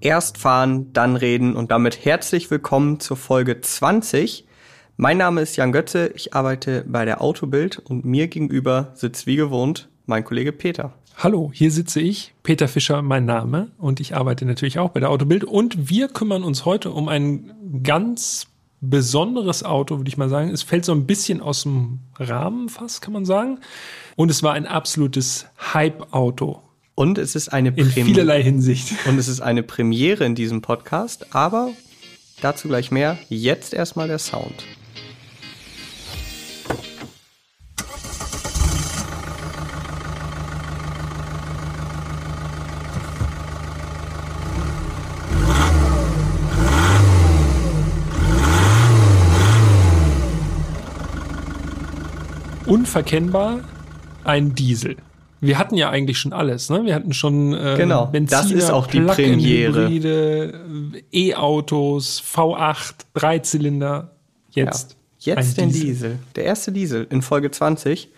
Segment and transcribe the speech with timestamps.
[0.00, 4.46] Erst fahren, dann reden und damit herzlich willkommen zur Folge 20.
[4.96, 9.34] Mein Name ist Jan Götze, ich arbeite bei der Autobild und mir gegenüber sitzt wie
[9.34, 10.94] gewohnt mein Kollege Peter.
[11.16, 15.10] Hallo, hier sitze ich, Peter Fischer, mein Name, und ich arbeite natürlich auch bei der
[15.10, 15.42] Autobild.
[15.42, 18.46] Und wir kümmern uns heute um ein ganz
[18.80, 20.50] besonderes Auto, würde ich mal sagen.
[20.50, 23.58] Es fällt so ein bisschen aus dem Rahmen fast, kann man sagen.
[24.14, 26.62] Und es war ein absolutes Hype-Auto.
[26.98, 28.92] Und es ist eine in vielerlei Hinsicht.
[29.06, 31.70] Und es ist eine Premiere in diesem Podcast, aber
[32.40, 33.16] dazu gleich mehr.
[33.28, 34.64] Jetzt erstmal der Sound.
[52.66, 53.60] Unverkennbar
[54.24, 54.96] ein Diesel.
[55.40, 56.84] Wir hatten ja eigentlich schon alles, ne?
[56.84, 60.52] Wir hatten schon äh, genau, Benziner, das ist auch die Premiere.
[61.12, 64.10] E-Autos, V8, Dreizylinder.
[64.50, 64.96] Jetzt.
[65.20, 65.86] Ja, jetzt den Diesel.
[65.86, 66.18] Diesel.
[66.36, 68.10] Der erste Diesel in Folge 20.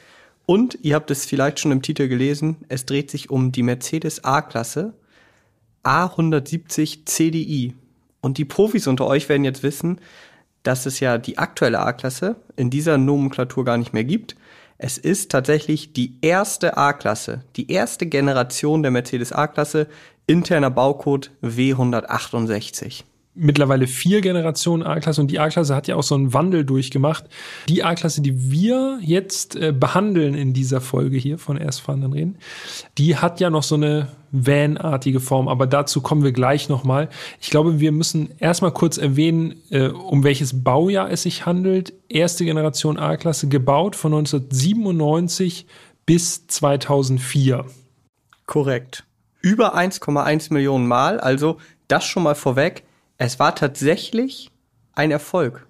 [0.46, 4.24] Und ihr habt es vielleicht schon im Titel gelesen, es dreht sich um die Mercedes
[4.24, 4.94] A-Klasse
[5.84, 7.74] A170 CDI.
[8.20, 10.00] Und die Profis unter euch werden jetzt wissen,
[10.62, 14.36] dass es ja die aktuelle A-Klasse in dieser Nomenklatur gar nicht mehr gibt.
[14.82, 19.88] Es ist tatsächlich die erste A-Klasse, die erste Generation der Mercedes A-Klasse,
[20.26, 26.34] interner Baucode W168 mittlerweile vier Generationen A-Klasse und die A-Klasse hat ja auch so einen
[26.34, 27.24] Wandel durchgemacht.
[27.68, 32.38] Die A-Klasse, die wir jetzt äh, behandeln in dieser Folge hier von Erstfahrenden reden,
[32.98, 37.08] die hat ja noch so eine Van-artige Form, aber dazu kommen wir gleich nochmal.
[37.40, 41.92] Ich glaube, wir müssen erstmal kurz erwähnen, äh, um welches Baujahr es sich handelt.
[42.08, 45.66] Erste Generation A-Klasse gebaut von 1997
[46.04, 47.64] bis 2004.
[48.46, 49.04] Korrekt.
[49.40, 51.58] Über 1,1 Millionen Mal, also
[51.88, 52.84] das schon mal vorweg
[53.20, 54.50] es war tatsächlich
[54.94, 55.66] ein Erfolg.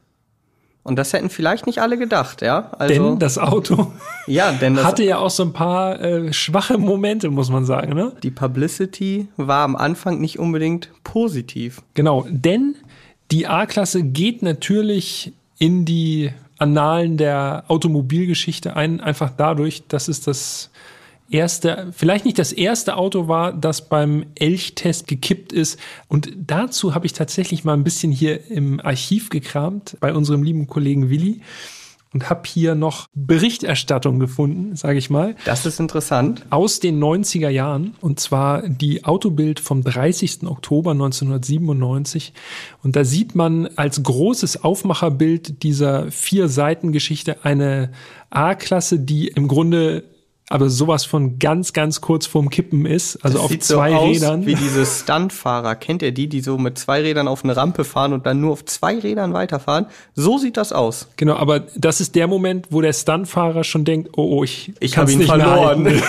[0.82, 2.70] Und das hätten vielleicht nicht alle gedacht, ja.
[2.78, 3.92] Also, denn das Auto
[4.26, 7.92] ja, denn das hatte ja auch so ein paar äh, schwache Momente, muss man sagen.
[7.92, 8.12] Ne?
[8.22, 11.82] Die Publicity war am Anfang nicht unbedingt positiv.
[11.94, 12.76] Genau, denn
[13.32, 20.70] die A-Klasse geht natürlich in die Annalen der Automobilgeschichte ein, einfach dadurch, dass es das
[21.30, 25.78] erste, vielleicht nicht das erste Auto war, das beim Elchtest gekippt ist.
[26.08, 30.66] Und dazu habe ich tatsächlich mal ein bisschen hier im Archiv gekramt bei unserem lieben
[30.66, 31.40] Kollegen Willi
[32.12, 35.36] und habe hier noch Berichterstattung gefunden, sage ich mal.
[35.44, 36.44] Das ist interessant.
[36.50, 40.44] Aus den 90er Jahren und zwar die Autobild vom 30.
[40.44, 42.32] Oktober 1997
[42.82, 47.92] und da sieht man als großes Aufmacherbild dieser vier Seiten Geschichte eine
[48.30, 50.04] A-Klasse, die im Grunde
[50.50, 53.96] aber sowas von ganz, ganz kurz vorm Kippen ist, also das auf sieht zwei so
[53.96, 54.46] aus Rädern.
[54.46, 58.12] Wie diese Stuntfahrer, kennt ihr die, die so mit zwei Rädern auf eine Rampe fahren
[58.12, 59.86] und dann nur auf zwei Rädern weiterfahren?
[60.16, 61.06] So sieht das aus.
[61.16, 64.98] Genau, aber das ist der Moment, wo der Stuntfahrer schon denkt, oh, oh ich, ich
[64.98, 65.86] habe ihn verloren.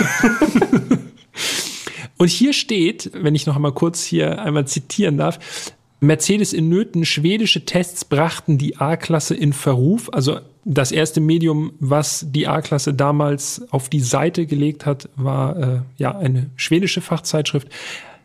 [2.18, 5.38] und hier steht, wenn ich noch einmal kurz hier einmal zitieren darf,
[6.04, 10.10] Mercedes in Nöten, schwedische Tests brachten die A-Klasse in Verruf.
[10.12, 15.82] Also das erste Medium, was die A-Klasse damals auf die Seite gelegt hat, war äh,
[15.98, 17.68] ja eine schwedische Fachzeitschrift.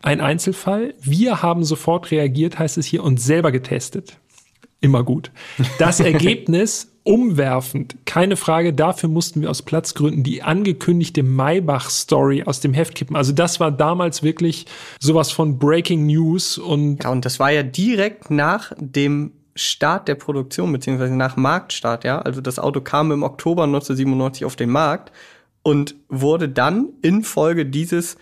[0.01, 0.95] Ein Einzelfall.
[1.01, 4.17] Wir haben sofort reagiert, heißt es hier, und selber getestet.
[4.81, 5.31] Immer gut.
[5.79, 8.73] Das Ergebnis umwerfend, keine Frage.
[8.73, 13.15] Dafür mussten wir aus Platzgründen die angekündigte Maybach-Story aus dem Heft kippen.
[13.15, 14.65] Also das war damals wirklich
[14.99, 20.15] sowas von Breaking News und ja und das war ja direkt nach dem Start der
[20.15, 22.03] Produktion beziehungsweise nach Marktstart.
[22.03, 25.11] Ja, also das Auto kam im Oktober 1997 auf den Markt
[25.63, 28.17] und wurde dann infolge dieses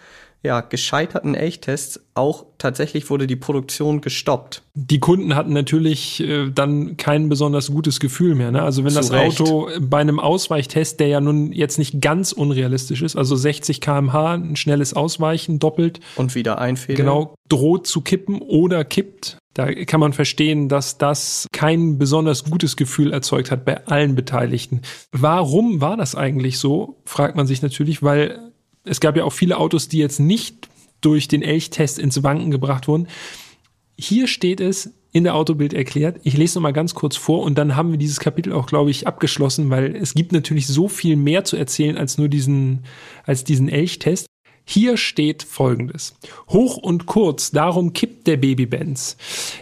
[0.46, 4.62] ja, gescheiterten Elchtests auch tatsächlich wurde die Produktion gestoppt.
[4.74, 8.52] Die Kunden hatten natürlich äh, dann kein besonders gutes Gefühl mehr.
[8.52, 8.62] Ne?
[8.62, 9.42] Also wenn Zu das Recht.
[9.42, 14.36] Auto bei einem Ausweichtest, der ja nun jetzt nicht ganz unrealistisch ist, also 60 km/h,
[14.36, 16.00] ein schnelles Ausweichen doppelt.
[16.16, 17.06] Und wieder einfädeln.
[17.06, 19.38] Genau, droht zu kippen oder kippt.
[19.56, 24.82] Da kann man verstehen, dass das kein besonders gutes Gefühl erzeugt hat bei allen Beteiligten.
[25.12, 28.52] Warum war das eigentlich so, fragt man sich natürlich, weil
[28.86, 30.70] es gab ja auch viele Autos, die jetzt nicht
[31.02, 33.08] durch den Elchtest ins Wanken gebracht wurden.
[33.98, 36.20] Hier steht es in der Autobild erklärt.
[36.24, 38.92] Ich lese noch mal ganz kurz vor und dann haben wir dieses Kapitel auch, glaube
[38.92, 42.84] ich, abgeschlossen, weil es gibt natürlich so viel mehr zu erzählen als nur diesen,
[43.26, 44.28] als diesen Elchtest.
[44.68, 46.16] Hier steht Folgendes.
[46.50, 49.16] Hoch und kurz, darum kippt der Babybenz.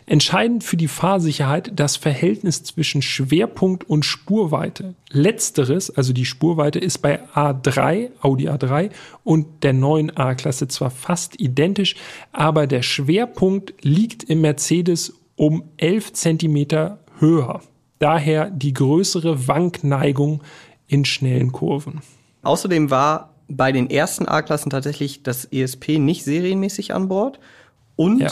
[0.06, 4.96] Entscheidend für die Fahrsicherheit das Verhältnis zwischen Schwerpunkt und Spurweite.
[5.12, 8.92] Letzteres, also die Spurweite, ist bei A3, Audi A3
[9.26, 11.96] und der neuen A-Klasse zwar fast identisch,
[12.32, 17.62] aber der Schwerpunkt liegt im Mercedes um 11 Zentimeter höher.
[18.00, 20.42] Daher die größere Wankneigung
[20.88, 22.02] in schnellen Kurven.
[22.42, 27.40] Außerdem war bei den ersten A-Klassen tatsächlich das ESP nicht serienmäßig an Bord.
[27.96, 28.32] Und ja.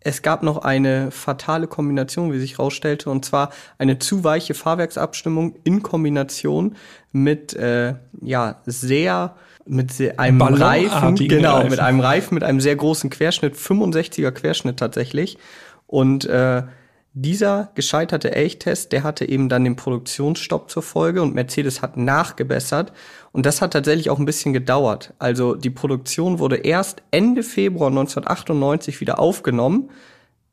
[0.00, 5.56] es gab noch eine fatale Kombination, wie sich herausstellte, und zwar eine zu weiche Fahrwerksabstimmung
[5.64, 6.76] in Kombination
[7.12, 9.36] mit äh, ja sehr
[9.66, 11.70] mit einem Reifen, genau, Reifen.
[11.70, 15.38] mit einem Reifen mit einem sehr großen Querschnitt, 65er Querschnitt tatsächlich.
[15.86, 16.62] Und äh,
[17.12, 22.92] dieser gescheiterte Elchtest, der hatte eben dann den Produktionsstopp zur Folge und Mercedes hat nachgebessert.
[23.32, 25.12] Und das hat tatsächlich auch ein bisschen gedauert.
[25.18, 29.90] Also die Produktion wurde erst Ende Februar 1998 wieder aufgenommen.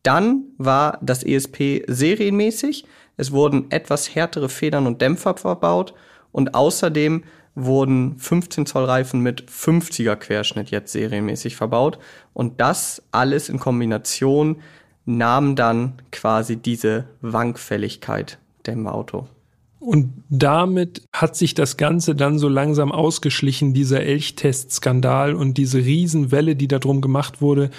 [0.01, 2.85] Dann war das ESP serienmäßig.
[3.17, 5.93] Es wurden etwas härtere Federn und Dämpfer verbaut.
[6.31, 7.23] Und außerdem
[7.53, 11.99] wurden 15 Zoll Reifen mit 50er Querschnitt jetzt serienmäßig verbaut.
[12.33, 14.61] Und das alles in Kombination
[15.07, 18.37] nahm dann quasi diese Wankfälligkeit
[18.67, 19.27] dem Auto.
[19.79, 26.55] Und damit hat sich das Ganze dann so langsam ausgeschlichen, dieser Elchtest-Skandal und diese Riesenwelle,
[26.55, 27.69] die da drum gemacht wurde.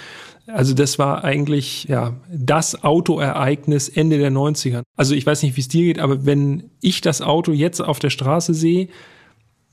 [0.47, 4.81] Also das war eigentlich ja das Autoereignis Ende der 90er.
[4.95, 7.99] Also ich weiß nicht, wie es dir geht, aber wenn ich das Auto jetzt auf
[7.99, 8.87] der Straße sehe,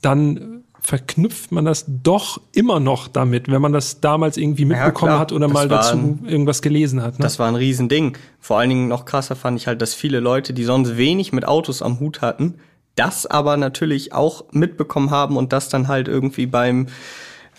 [0.01, 5.19] dann verknüpft man das doch immer noch damit, wenn man das damals irgendwie mitbekommen ja,
[5.19, 7.19] hat oder das mal dazu ein, irgendwas gelesen hat.
[7.19, 7.23] Ne?
[7.23, 8.17] Das war ein Riesending.
[8.39, 11.47] Vor allen Dingen noch krasser fand ich halt, dass viele Leute, die sonst wenig mit
[11.47, 12.55] Autos am Hut hatten,
[12.95, 16.87] das aber natürlich auch mitbekommen haben und das dann halt irgendwie beim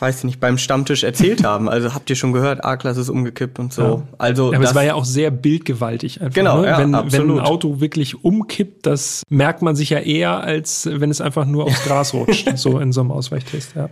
[0.01, 1.69] weiß ich nicht, beim Stammtisch erzählt haben.
[1.69, 3.83] Also habt ihr schon gehört, A-Klasse ist umgekippt und so.
[3.83, 4.03] Ja.
[4.19, 6.35] Also aber es war ja auch sehr bildgewaltig einfach.
[6.35, 6.69] Genau, ne?
[6.69, 7.29] ja, wenn, absolut.
[7.29, 11.47] wenn ein Auto wirklich umkippt, das merkt man sich ja eher, als wenn es einfach
[11.47, 13.75] nur aufs Gras rutscht, so in so einem Ausweichtest.
[13.75, 13.91] Ja.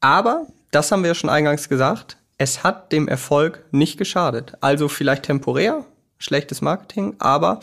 [0.00, 4.52] Aber, das haben wir ja schon eingangs gesagt, es hat dem Erfolg nicht geschadet.
[4.60, 5.84] Also vielleicht temporär,
[6.18, 7.60] schlechtes Marketing, aber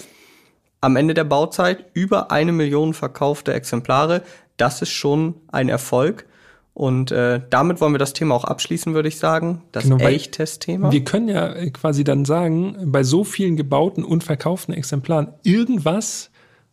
[0.81, 4.21] am Ende der Bauzeit über eine Million verkaufte Exemplare.
[4.57, 6.27] Das ist schon ein Erfolg.
[6.75, 9.63] Und äh, damit wollen wir das Thema auch abschließen, würde ich sagen.
[9.71, 10.91] Das genau, Elchtest-Thema.
[10.91, 16.31] Wir können ja quasi dann sagen, bei so vielen gebauten und verkauften Exemplaren, irgendwas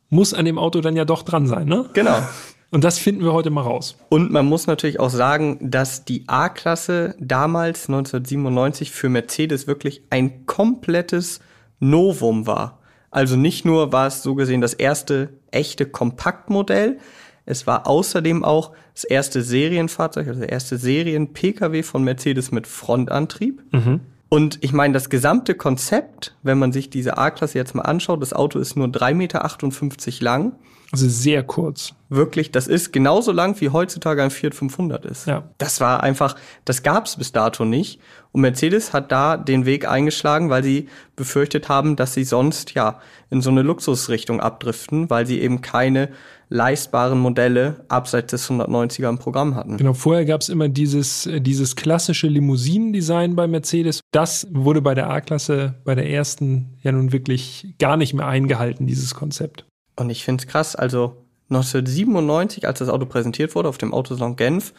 [0.08, 1.88] muss an dem Auto dann ja doch dran sein, ne?
[1.94, 2.19] Genau.
[2.72, 3.99] Und das finden wir heute mal raus.
[4.08, 10.46] Und man muss natürlich auch sagen, dass die A-Klasse damals 1997 für Mercedes wirklich ein
[10.46, 11.40] komplettes
[11.81, 12.81] Novum war.
[13.10, 16.98] Also nicht nur war es so gesehen das erste echte Kompaktmodell,
[17.44, 23.62] es war außerdem auch das erste Serienfahrzeug, also der erste Serien-Pkw von Mercedes mit Frontantrieb.
[23.73, 24.00] Mhm.
[24.29, 28.33] Und ich meine, das gesamte Konzept, wenn man sich diese A-Klasse jetzt mal anschaut, das
[28.33, 30.53] Auto ist nur 3,58 Meter lang.
[30.93, 31.94] Also sehr kurz.
[32.11, 35.27] Wirklich, das ist genauso lang, wie heutzutage ein Fiat 500 ist.
[35.27, 35.49] Ja.
[35.56, 36.37] Das war einfach,
[36.67, 37.99] das gab es bis dato nicht.
[38.31, 43.00] Und Mercedes hat da den Weg eingeschlagen, weil sie befürchtet haben, dass sie sonst ja
[43.31, 46.11] in so eine Luxusrichtung abdriften, weil sie eben keine
[46.50, 49.79] leistbaren Modelle abseits des 190er im Programm hatten.
[49.79, 54.00] Genau, vorher gab es immer dieses, dieses klassische Limousinen-Design bei Mercedes.
[54.12, 58.87] Das wurde bei der A-Klasse, bei der ersten, ja nun wirklich gar nicht mehr eingehalten,
[58.87, 59.65] dieses Konzept.
[59.97, 61.17] Und ich finde es krass, also
[61.50, 64.73] 1997, als das Auto präsentiert wurde auf dem Autosalon Genf,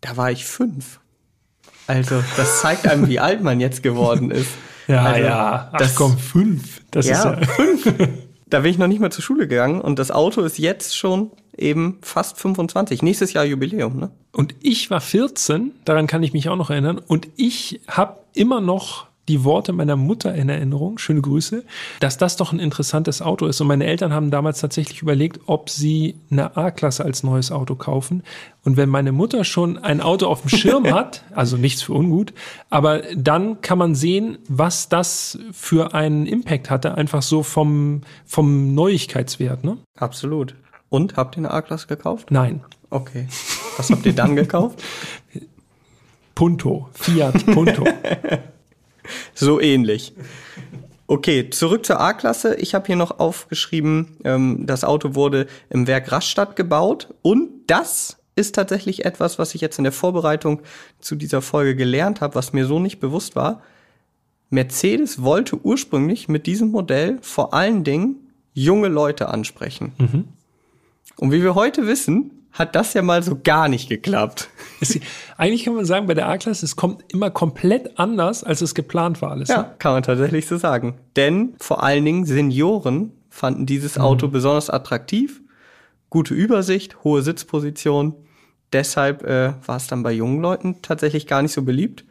[0.00, 1.00] da war ich fünf.
[1.86, 4.50] Also, das zeigt einem, wie alt man jetzt geworden ist.
[4.88, 5.70] Ja, also, ja.
[5.72, 6.80] Ach das, komm, fünf.
[6.90, 7.94] Das ja, ist ja fünf.
[8.52, 11.30] Da bin ich noch nicht mal zur Schule gegangen und das Auto ist jetzt schon
[11.56, 13.02] eben fast 25.
[13.02, 14.10] Nächstes Jahr Jubiläum, ne?
[14.32, 16.98] Und ich war 14, daran kann ich mich auch noch erinnern.
[16.98, 21.64] Und ich habe immer noch die Worte meiner Mutter in Erinnerung, schöne Grüße,
[22.00, 23.62] dass das doch ein interessantes Auto ist.
[23.62, 28.24] Und meine Eltern haben damals tatsächlich überlegt, ob sie eine A-Klasse als neues Auto kaufen.
[28.62, 32.34] Und wenn meine Mutter schon ein Auto auf dem Schirm hat, also nichts für ungut,
[32.68, 38.74] aber dann kann man sehen, was das für einen Impact hatte, einfach so vom, vom
[38.74, 39.64] Neuigkeitswert.
[39.64, 39.78] Ne?
[39.96, 40.54] Absolut.
[40.90, 42.30] Und habt ihr eine A-Klasse gekauft?
[42.30, 42.60] Nein.
[42.90, 43.28] Okay.
[43.78, 44.82] Was habt ihr dann gekauft?
[46.34, 46.90] Punto.
[46.92, 47.86] Fiat Punto.
[49.34, 50.14] so ähnlich.
[51.06, 52.54] Okay, zurück zur A-Klasse.
[52.54, 58.18] Ich habe hier noch aufgeschrieben, ähm, das Auto wurde im Werk Rastatt gebaut und das
[58.34, 60.62] ist tatsächlich etwas, was ich jetzt in der Vorbereitung
[61.00, 63.62] zu dieser Folge gelernt habe, was mir so nicht bewusst war.
[64.48, 69.92] Mercedes wollte ursprünglich mit diesem Modell vor allen Dingen junge Leute ansprechen.
[69.98, 70.24] Mhm.
[71.16, 74.50] Und wie wir heute wissen, hat das ja mal so gar nicht geklappt.
[74.80, 74.98] Es,
[75.36, 79.22] eigentlich kann man sagen, bei der A-Klasse, es kommt immer komplett anders, als es geplant
[79.22, 79.48] war alles.
[79.48, 79.74] Ja, ne?
[79.78, 80.98] kann man tatsächlich so sagen.
[81.16, 85.40] Denn vor allen Dingen Senioren fanden dieses Auto besonders attraktiv.
[86.10, 88.14] Gute Übersicht, hohe Sitzposition.
[88.72, 92.04] Deshalb äh, war es dann bei jungen Leuten tatsächlich gar nicht so beliebt.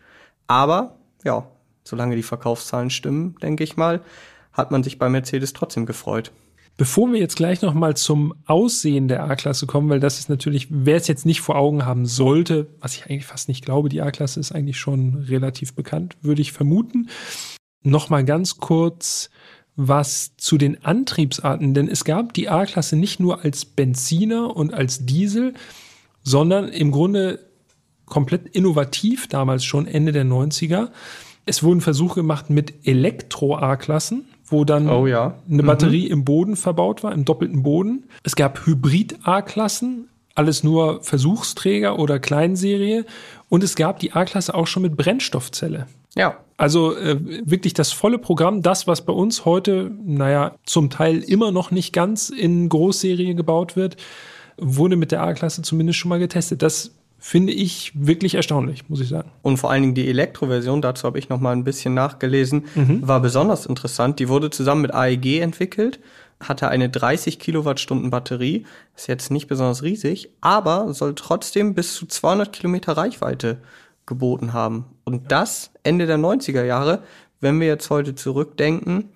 [0.48, 1.46] Aber ja,
[1.84, 4.02] solange die Verkaufszahlen stimmen, denke ich mal,
[4.54, 6.32] hat man sich bei Mercedes trotzdem gefreut.
[6.78, 10.68] Bevor wir jetzt gleich noch mal zum Aussehen der A-Klasse kommen, weil das ist natürlich,
[10.72, 14.02] wer es jetzt nicht vor Augen haben sollte, was ich eigentlich fast nicht glaube, die
[14.02, 17.10] A-Klasse ist eigentlich schon relativ bekannt, würde ich vermuten.
[17.84, 19.30] Noch mal ganz kurz
[19.76, 25.06] was zu den Antriebsarten, denn es gab die A-Klasse nicht nur als Benziner und als
[25.06, 25.54] Diesel,
[26.24, 27.40] sondern im Grunde
[28.06, 30.90] komplett innovativ damals schon Ende der 90er.
[31.46, 35.36] Es wurden Versuche gemacht mit Elektro-A-Klassen, wo dann Oh ja.
[35.50, 38.06] eine Batterie im Boden verbaut war, im doppelten Boden.
[38.24, 43.06] Es gab Hybrid-A-Klassen, alles nur Versuchsträger oder Kleinserie.
[43.50, 45.88] Und es gab die A-Klasse auch schon mit Brennstoffzelle.
[46.16, 51.20] Ja, Also äh, wirklich das volle Programm, das, was bei uns heute, naja, zum Teil
[51.20, 53.96] immer noch nicht ganz in Großserie gebaut wird,
[54.58, 56.62] wurde mit der A-Klasse zumindest schon mal getestet.
[56.62, 56.92] Das
[57.24, 59.32] finde ich wirklich erstaunlich, muss ich sagen.
[59.44, 62.66] Und vor allen Dingen die Elektroversion, dazu habe ich noch mal ein bisschen nachgelesen,
[63.02, 64.20] war besonders interessant.
[64.20, 66.00] Die wurde zusammen mit AEG entwickelt,
[66.40, 68.66] hatte eine 30 Kilowattstunden Batterie,
[68.98, 73.62] ist jetzt nicht besonders riesig, aber soll trotzdem bis zu 200 Kilometer Reichweite
[74.08, 74.86] geboten haben.
[75.04, 77.04] Und das Ende der 90er Jahre,
[77.40, 79.10] wenn wir jetzt heute zurückdenken,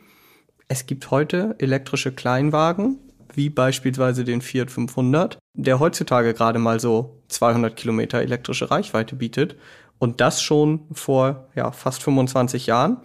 [0.67, 2.99] es gibt heute elektrische Kleinwagen,
[3.33, 9.55] wie beispielsweise den Fiat 500, der heutzutage gerade mal so 200 Kilometer elektrische Reichweite bietet.
[9.97, 12.97] Und das schon vor ja, fast 25 Jahren,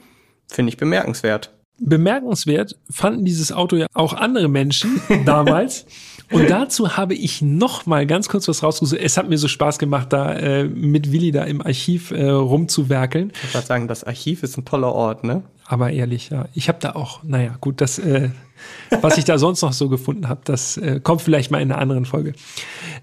[0.49, 1.53] finde ich bemerkenswert.
[1.79, 5.87] Bemerkenswert fanden dieses Auto ja auch andere Menschen damals.
[6.31, 9.01] Und dazu habe ich noch mal ganz kurz was rausgesucht.
[9.01, 13.33] Es hat mir so Spaß gemacht, da äh, mit Willi da im Archiv äh, rumzuwerkeln.
[13.45, 15.43] Ich würde sagen, das Archiv ist ein toller Ort, ne?
[15.67, 18.31] Aber ehrlich, ja, ich habe da auch, naja, gut, das, äh,
[19.01, 21.81] was ich da sonst noch so gefunden habe, das äh, kommt vielleicht mal in einer
[21.81, 22.33] anderen Folge.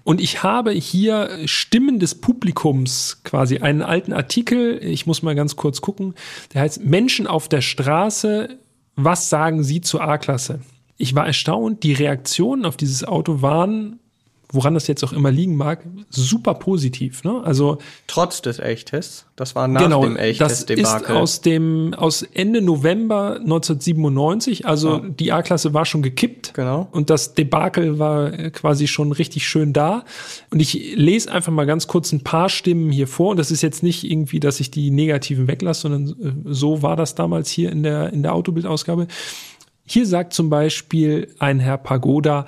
[0.04, 4.78] Und ich habe hier Stimmen des Publikums quasi einen alten Artikel.
[4.82, 6.14] Ich muss mal ganz kurz gucken.
[6.52, 8.58] Der heißt Menschen auf der Straße.
[8.96, 10.60] Was sagen Sie zur A-Klasse?
[10.98, 11.84] Ich war erstaunt.
[11.84, 14.00] Die Reaktionen auf dieses Auto waren,
[14.50, 17.22] woran das jetzt auch immer liegen mag, super positiv.
[17.22, 17.40] Ne?
[17.44, 19.26] Also Trotz des Echtes.
[19.36, 24.66] Das war nach genau, dem das ist aus dem aus Ende November 1997.
[24.66, 25.02] Also Ja.
[25.08, 26.54] die A-Klasse war schon gekippt.
[26.54, 26.88] Genau.
[26.90, 30.04] Und das Debakel war äh, quasi schon richtig schön da.
[30.50, 33.30] Und ich lese einfach mal ganz kurz ein paar Stimmen hier vor.
[33.30, 36.96] Und das ist jetzt nicht irgendwie, dass ich die negativen weglasse, sondern äh, so war
[36.96, 39.06] das damals hier in der, in der Autobildausgabe.
[39.88, 42.46] Hier sagt zum Beispiel ein Herr Pagoda,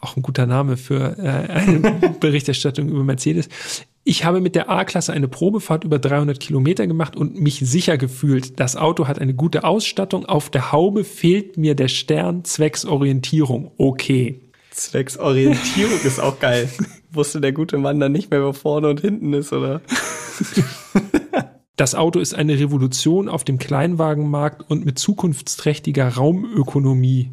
[0.00, 1.80] auch ein guter Name für äh, eine
[2.20, 3.48] Berichterstattung über Mercedes.
[4.04, 8.58] Ich habe mit der A-Klasse eine Probefahrt über 300 Kilometer gemacht und mich sicher gefühlt.
[8.60, 10.24] Das Auto hat eine gute Ausstattung.
[10.26, 13.72] Auf der Haube fehlt mir der Stern zwecks Orientierung.
[13.76, 14.40] Okay.
[14.70, 16.70] Zwecks Orientierung ist auch geil.
[17.10, 19.80] Wusste der gute Mann dann nicht mehr, wo vorne und hinten ist, oder?
[21.78, 27.30] Das Auto ist eine Revolution auf dem Kleinwagenmarkt und mit zukunftsträchtiger Raumökonomie.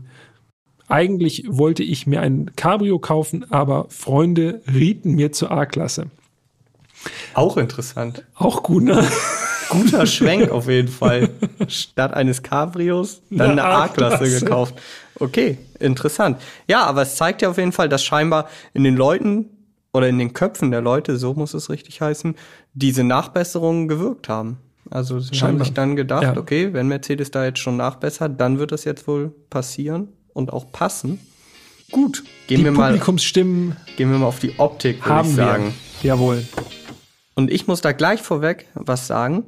[0.87, 6.11] Eigentlich wollte ich mir ein Cabrio kaufen, aber Freunde rieten mir zur A-Klasse.
[7.33, 8.23] Auch interessant.
[8.35, 9.03] Auch gut, ne?
[9.69, 11.31] Guter Schwenk auf jeden Fall.
[11.67, 14.39] Statt eines Cabrios dann Eine eine A-Klasse A-Klasse.
[14.41, 14.75] gekauft.
[15.19, 16.39] Okay, interessant.
[16.67, 19.49] Ja, aber es zeigt ja auf jeden Fall, dass scheinbar in den Leuten
[19.95, 22.35] oder in den Köpfen der Leute, so muss es richtig heißen,
[22.73, 24.57] diese Nachbesserungen gewirkt haben.
[24.91, 25.65] Also sie haben Scheinbar.
[25.65, 26.37] sich dann gedacht, Ja.
[26.37, 30.71] okay, wenn Mercedes da jetzt schon nachbessert, dann wird das jetzt wohl passieren und auch
[30.71, 31.19] passen.
[31.91, 35.35] Gut, gehen Die wir mal Publikumsstimmen gehen wir mal auf die Optik, würde haben ich
[35.35, 35.73] sagen.
[36.01, 36.09] wir.
[36.09, 36.45] Jawohl.
[37.35, 39.45] Und ich muss da gleich vorweg was sagen.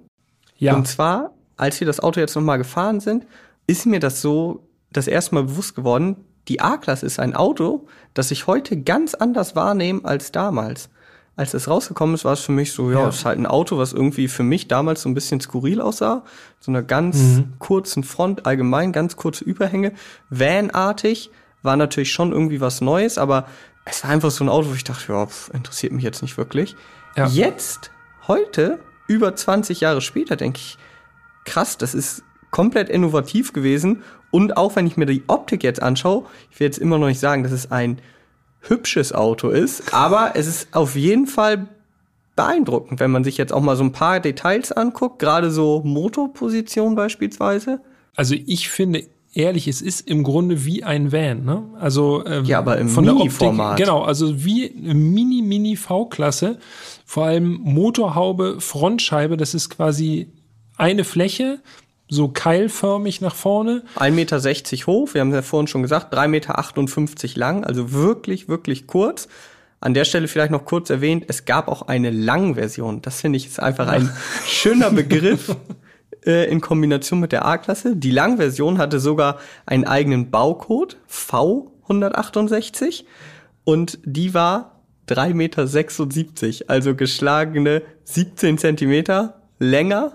[0.57, 0.75] Ja.
[0.75, 3.25] Und zwar, als wir das Auto jetzt nochmal gefahren sind,
[3.67, 6.15] ist mir das so das erste Mal bewusst geworden,
[6.47, 10.89] die A-Klasse ist ein Auto, das ich heute ganz anders wahrnehme als damals.
[11.35, 13.07] Als es rausgekommen ist, war es für mich so, ja, Ja.
[13.09, 16.23] es ist halt ein Auto, was irgendwie für mich damals so ein bisschen skurril aussah.
[16.59, 17.53] So einer ganz Mhm.
[17.59, 19.91] kurzen Front, allgemein ganz kurze Überhänge.
[20.31, 21.29] Van-artig,
[21.63, 23.45] war natürlich schon irgendwie was Neues, aber
[23.85, 26.37] es war einfach so ein Auto, wo ich dachte, ja, pf, interessiert mich jetzt nicht
[26.37, 26.75] wirklich.
[27.15, 27.27] Ja.
[27.27, 27.91] Jetzt,
[28.27, 30.77] heute, über 20 Jahre später, denke ich,
[31.45, 34.03] krass, das ist komplett innovativ gewesen.
[34.31, 37.19] Und auch wenn ich mir die Optik jetzt anschaue, ich will jetzt immer noch nicht
[37.19, 37.99] sagen, dass es ein
[38.61, 41.67] hübsches Auto ist, aber es ist auf jeden Fall
[42.35, 46.95] beeindruckend, wenn man sich jetzt auch mal so ein paar Details anguckt, gerade so Motorposition
[46.95, 47.79] beispielsweise.
[48.15, 51.45] Also ich finde ehrlich, es ist im Grunde wie ein Van.
[51.45, 51.63] Ne?
[51.79, 53.77] Also ähm, ja, aber im Mini-Format.
[53.77, 56.57] Genau, also wie Mini Mini V-Klasse.
[57.05, 59.37] Vor allem Motorhaube, Frontscheibe.
[59.37, 60.31] Das ist quasi
[60.77, 61.59] eine Fläche,
[62.09, 63.83] so keilförmig nach vorne.
[63.97, 65.13] 1,60 Meter hoch.
[65.13, 67.63] Wir haben ja vorhin schon gesagt, 3,58 Meter lang.
[67.63, 69.27] Also wirklich, wirklich kurz.
[69.79, 73.01] An der Stelle vielleicht noch kurz erwähnt, es gab auch eine Langversion.
[73.01, 74.09] Das finde ich ist einfach ein
[74.45, 75.55] schöner Begriff
[76.25, 77.95] äh, in Kombination mit der A-Klasse.
[77.95, 83.05] Die Langversion hatte sogar einen eigenen Baucode, V168,
[83.63, 90.13] und die war 3,76 Meter, also geschlagene 17 Zentimeter länger.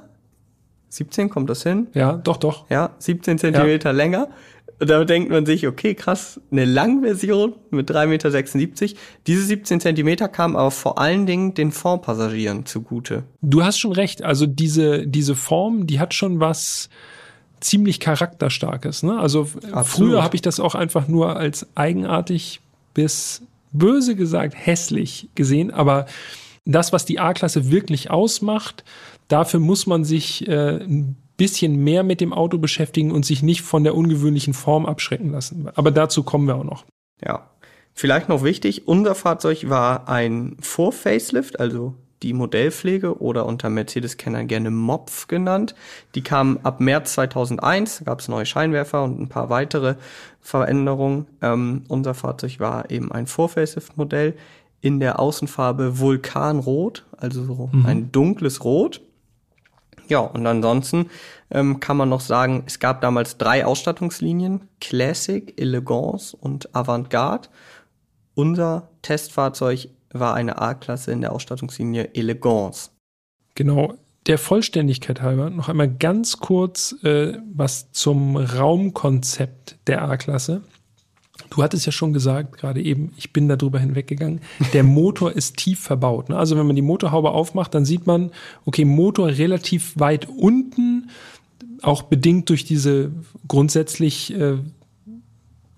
[0.93, 1.89] 17 kommt das hin?
[1.95, 2.69] Ja, doch, doch.
[2.69, 3.97] Ja, 17 Zentimeter ja.
[3.97, 4.29] länger
[4.83, 8.87] und da denkt man sich, okay, krass, eine Langversion mit 3,76 Meter.
[9.29, 13.23] Diese 17 Zentimeter kamen aber vor allen Dingen den Formpassagieren zugute.
[13.43, 14.25] Du hast schon recht.
[14.25, 16.89] Also diese, diese Form, die hat schon was
[17.61, 19.05] ziemlich charakterstarkes.
[19.05, 19.21] Ne?
[19.21, 19.87] Also Absolut.
[19.87, 22.61] früher habe ich das auch einfach nur als eigenartig
[22.93, 25.71] bis böse gesagt hässlich gesehen.
[25.71, 26.07] Aber
[26.65, 28.85] das, was die A-Klasse wirklich ausmacht,
[29.29, 33.63] dafür muss man sich äh, ein bisschen mehr mit dem Auto beschäftigen und sich nicht
[33.63, 35.69] von der ungewöhnlichen Form abschrecken lassen.
[35.75, 36.85] Aber dazu kommen wir auch noch.
[37.25, 37.49] Ja.
[37.95, 44.71] Vielleicht noch wichtig, unser Fahrzeug war ein Vor-Facelift, also die Modellpflege oder unter Mercedes-Kennern gerne
[44.71, 45.75] MOPF genannt.
[46.15, 49.97] Die kam ab März 2001, gab es neue Scheinwerfer und ein paar weitere
[50.41, 51.27] Veränderungen.
[51.43, 54.35] Ähm, unser Fahrzeug war eben ein Vor-Facelift-Modell
[54.83, 57.87] in der Außenfarbe Vulkanrot, also so mhm.
[57.87, 59.01] ein dunkles Rot.
[60.09, 61.09] Ja, und ansonsten
[61.51, 67.49] ähm, kann man noch sagen, es gab damals drei Ausstattungslinien, Classic, Elegance und Avantgarde.
[68.35, 72.91] Unser Testfahrzeug war eine A-Klasse in der Ausstattungslinie Elegance.
[73.55, 73.95] Genau.
[74.27, 80.63] Der Vollständigkeit halber noch einmal ganz kurz äh, was zum Raumkonzept der A-Klasse.
[81.51, 84.41] Du hattest ja schon gesagt, gerade eben, ich bin darüber hinweggegangen,
[84.73, 86.29] der Motor ist tief verbaut.
[86.29, 86.37] Ne?
[86.37, 88.31] Also wenn man die Motorhaube aufmacht, dann sieht man,
[88.65, 91.11] okay, Motor relativ weit unten,
[91.83, 93.13] auch bedingt durch diese
[93.49, 94.59] grundsätzlich äh,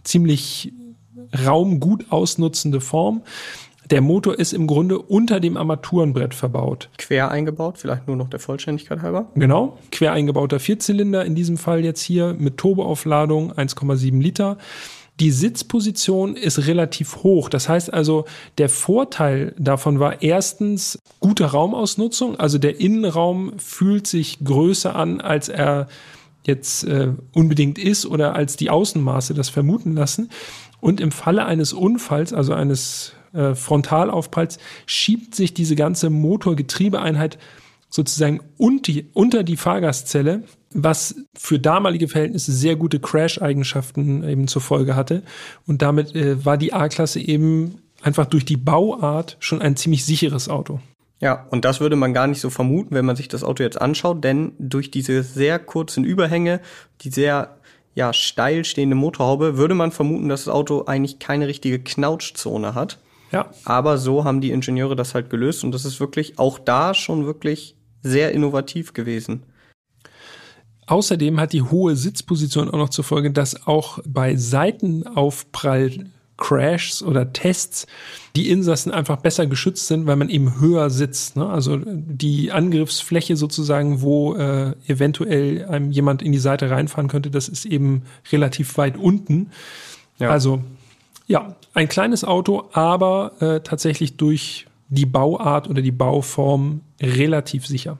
[0.03, 0.73] ziemlich
[1.45, 3.23] raumgut ausnutzende Form.
[3.91, 6.89] Der Motor ist im Grunde unter dem Armaturenbrett verbaut.
[6.97, 9.31] Quer eingebaut, vielleicht nur noch der Vollständigkeit halber.
[9.35, 14.57] Genau, quer eingebauter Vierzylinder, in diesem Fall jetzt hier mit Turboaufladung 1,7 Liter.
[15.21, 17.49] Die Sitzposition ist relativ hoch.
[17.49, 18.25] Das heißt also,
[18.59, 22.39] der Vorteil davon war erstens gute Raumausnutzung.
[22.41, 25.87] Also der Innenraum fühlt sich größer an, als er
[26.43, 30.31] jetzt äh, unbedingt ist oder als die Außenmaße das vermuten lassen.
[30.81, 37.39] Und im Falle eines Unfalls, also eines äh, Frontalaufpralls, schiebt sich diese ganze Motorgetriebeeinheit
[37.89, 40.43] sozusagen unter die Fahrgastzelle
[40.75, 45.23] was für damalige Verhältnisse sehr gute Crash-Eigenschaften eben zur Folge hatte.
[45.67, 50.49] Und damit äh, war die A-Klasse eben einfach durch die Bauart schon ein ziemlich sicheres
[50.49, 50.81] Auto.
[51.21, 53.81] Ja, und das würde man gar nicht so vermuten, wenn man sich das Auto jetzt
[53.81, 56.61] anschaut, denn durch diese sehr kurzen Überhänge,
[57.01, 57.57] die sehr
[57.95, 62.99] ja, steil stehende Motorhaube, würde man vermuten, dass das Auto eigentlich keine richtige Knautschzone hat.
[63.31, 63.51] Ja.
[63.65, 67.25] Aber so haben die Ingenieure das halt gelöst und das ist wirklich auch da schon
[67.25, 69.45] wirklich sehr innovativ gewesen.
[70.87, 77.33] Außerdem hat die hohe Sitzposition auch noch zur Folge, dass auch bei Seitenaufprall Crashs oder
[77.33, 77.87] Tests
[78.35, 81.37] die Insassen einfach besser geschützt sind, weil man eben höher sitzt.
[81.37, 81.49] Ne?
[81.49, 87.49] Also die Angriffsfläche sozusagen, wo äh, eventuell einem jemand in die Seite reinfahren könnte, das
[87.49, 89.51] ist eben relativ weit unten.
[90.19, 90.31] Ja.
[90.31, 90.63] Also
[91.27, 97.99] ja, ein kleines Auto, aber äh, tatsächlich durch die Bauart oder die Bauform relativ sicher.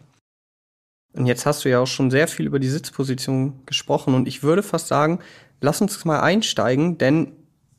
[1.15, 4.43] Und jetzt hast du ja auch schon sehr viel über die Sitzposition gesprochen und ich
[4.43, 5.21] würde fast sagen,
[5.61, 7.33] lass uns mal einsteigen, denn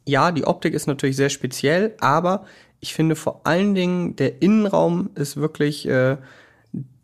[0.08, 2.46] ja, die Optik ist natürlich sehr speziell, aber
[2.80, 6.18] ich finde vor allen Dingen der Innenraum ist wirklich, äh,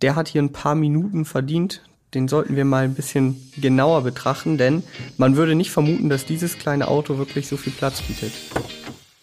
[0.01, 1.83] der hat hier ein paar Minuten verdient.
[2.13, 4.83] Den sollten wir mal ein bisschen genauer betrachten, denn
[5.17, 8.33] man würde nicht vermuten, dass dieses kleine Auto wirklich so viel Platz bietet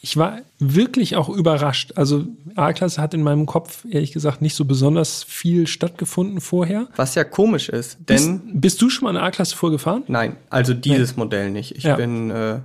[0.00, 1.92] ich war wirklich auch überrascht.
[1.96, 6.86] Also A-Klasse hat in meinem Kopf ehrlich gesagt nicht so besonders viel stattgefunden vorher.
[6.96, 10.04] Was ja komisch ist, denn bist, bist du schon mal eine A-Klasse vorgefahren?
[10.06, 11.24] Nein, also dieses nee.
[11.24, 11.76] Modell nicht.
[11.76, 11.96] Ich ja.
[11.96, 12.60] bin äh,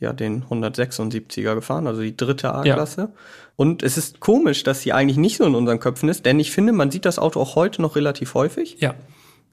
[0.00, 3.00] ja den 176er gefahren, also die dritte A-Klasse.
[3.00, 3.08] Ja.
[3.54, 6.50] Und es ist komisch, dass sie eigentlich nicht so in unseren Köpfen ist, denn ich
[6.50, 8.78] finde, man sieht das Auto auch heute noch relativ häufig.
[8.80, 8.94] Ja.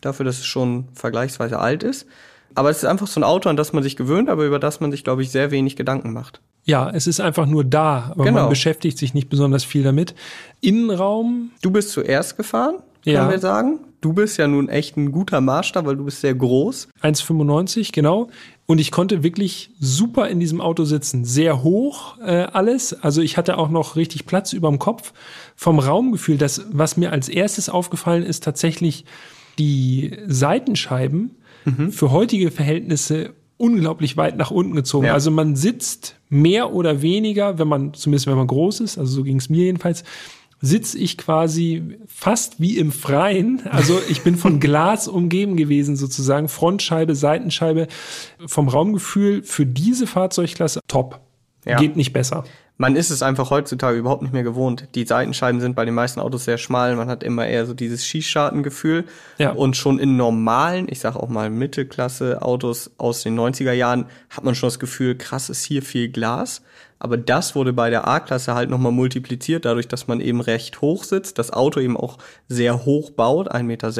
[0.02, 2.08] Dafür, dass es schon vergleichsweise alt ist.
[2.56, 4.80] Aber es ist einfach so ein Auto, an das man sich gewöhnt, aber über das
[4.80, 6.42] man sich, glaube ich, sehr wenig Gedanken macht.
[6.66, 8.42] Ja, es ist einfach nur da, aber genau.
[8.42, 10.16] man beschäftigt sich nicht besonders viel damit.
[10.62, 11.52] Innenraum.
[11.62, 13.30] Du bist zuerst gefahren, können ja.
[13.30, 13.80] wir sagen.
[14.00, 16.88] du bist ja nun echt ein guter Maßstab, weil du bist sehr groß.
[17.02, 18.30] 1,95, genau.
[18.66, 21.26] Und ich konnte wirklich super in diesem Auto sitzen.
[21.26, 22.94] Sehr hoch äh, alles.
[23.04, 25.12] Also ich hatte auch noch richtig Platz überm Kopf.
[25.56, 29.04] Vom Raumgefühl, das, was mir als erstes aufgefallen ist, tatsächlich
[29.58, 31.92] die Seitenscheiben mhm.
[31.92, 35.08] für heutige Verhältnisse unglaublich weit nach unten gezogen.
[35.08, 35.14] Ja.
[35.14, 39.24] Also man sitzt mehr oder weniger, wenn man, zumindest wenn man groß ist, also so
[39.24, 40.04] ging es mir jedenfalls,
[40.60, 43.62] sitze ich quasi fast wie im Freien.
[43.70, 46.48] Also ich bin von Glas umgeben gewesen sozusagen.
[46.48, 47.88] Frontscheibe, Seitenscheibe.
[48.46, 51.20] Vom Raumgefühl für diese Fahrzeugklasse top.
[51.66, 51.78] Ja.
[51.78, 52.46] Geht nicht besser
[52.78, 54.90] man ist es einfach heutzutage überhaupt nicht mehr gewohnt.
[54.96, 56.96] Die Seitenscheiben sind bei den meisten Autos sehr schmal.
[56.96, 59.06] Man hat immer eher so dieses Schießschartengefühl.
[59.38, 59.52] Ja.
[59.52, 64.56] Und schon in normalen, ich sage auch mal Mittelklasse-Autos aus den 90er Jahren, hat man
[64.56, 66.64] schon das Gefühl, krass ist hier viel Glas.
[66.98, 71.04] Aber das wurde bei der A-Klasse halt nochmal multipliziert, dadurch, dass man eben recht hoch
[71.04, 71.38] sitzt.
[71.38, 73.92] Das Auto eben auch sehr hoch baut, 1,60 Meter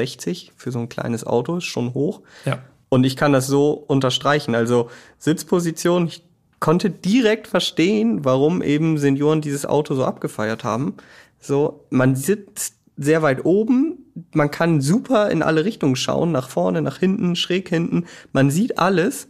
[0.56, 2.22] für so ein kleines Auto, ist schon hoch.
[2.46, 2.60] Ja.
[2.90, 4.56] Und ich kann das so unterstreichen.
[4.56, 6.24] Also Sitzposition, ich
[6.64, 10.96] konnte direkt verstehen, warum eben Senioren dieses Auto so abgefeiert haben.
[11.38, 13.98] So, man sitzt sehr weit oben,
[14.34, 18.06] man kann super in alle Richtungen schauen, nach vorne, nach hinten, schräg hinten.
[18.32, 19.28] Man sieht alles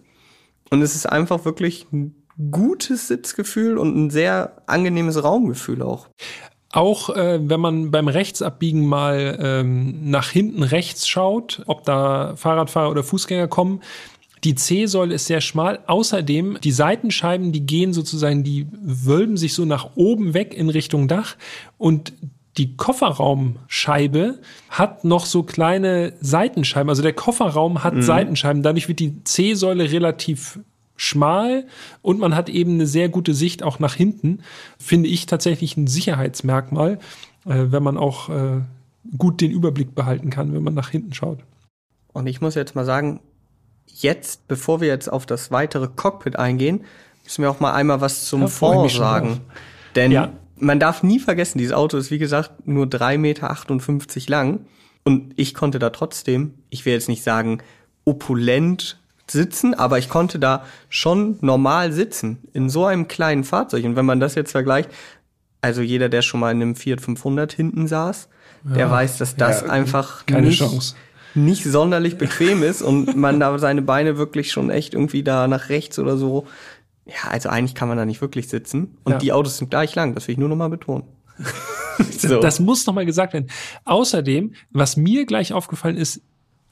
[0.69, 2.13] und es ist einfach wirklich ein
[2.51, 6.09] gutes Sitzgefühl und ein sehr angenehmes Raumgefühl auch.
[6.71, 12.91] Auch äh, wenn man beim Rechtsabbiegen mal ähm, nach hinten rechts schaut, ob da Fahrradfahrer
[12.91, 13.81] oder Fußgänger kommen,
[14.43, 15.79] die C-Säule ist sehr schmal.
[15.87, 21.07] Außerdem, die Seitenscheiben, die gehen sozusagen, die wölben sich so nach oben weg in Richtung
[21.07, 21.35] Dach
[21.77, 22.13] und
[22.57, 26.89] die Kofferraumscheibe hat noch so kleine Seitenscheiben.
[26.89, 28.01] Also der Kofferraum hat mhm.
[28.03, 28.61] Seitenscheiben.
[28.61, 30.59] Dadurch wird die C-Säule relativ
[30.95, 31.65] schmal
[32.03, 34.39] und man hat eben eine sehr gute Sicht auch nach hinten.
[34.77, 36.99] Finde ich tatsächlich ein Sicherheitsmerkmal,
[37.45, 38.61] äh, wenn man auch äh,
[39.17, 41.39] gut den Überblick behalten kann, wenn man nach hinten schaut.
[42.13, 43.19] Und ich muss jetzt mal sagen,
[43.87, 46.83] jetzt, bevor wir jetzt auf das weitere Cockpit eingehen,
[47.23, 49.41] müssen wir auch mal einmal was zum Fond sagen.
[49.95, 50.29] Denn ja.
[50.57, 53.55] man darf nie vergessen, dieses Auto ist wie gesagt nur 3,58 Meter
[54.27, 54.65] lang.
[55.03, 57.59] Und ich konnte da trotzdem, ich will jetzt nicht sagen
[58.05, 63.85] opulent sitzen, aber ich konnte da schon normal sitzen in so einem kleinen Fahrzeug.
[63.85, 64.89] Und wenn man das jetzt vergleicht,
[65.61, 68.27] also jeder, der schon mal in einem Fiat 500 hinten saß,
[68.65, 70.95] ja, der weiß, dass das ja, einfach keine nicht, Chance
[71.35, 75.69] nicht sonderlich bequem ist und man da seine Beine wirklich schon echt irgendwie da nach
[75.69, 76.45] rechts oder so.
[77.05, 78.97] Ja, also eigentlich kann man da nicht wirklich sitzen.
[79.03, 79.17] Und ja.
[79.17, 81.03] die Autos sind gleich lang, das will ich nur nochmal betonen.
[82.17, 82.39] so.
[82.39, 83.49] Das muss nochmal gesagt werden.
[83.85, 86.21] Außerdem, was mir gleich aufgefallen ist,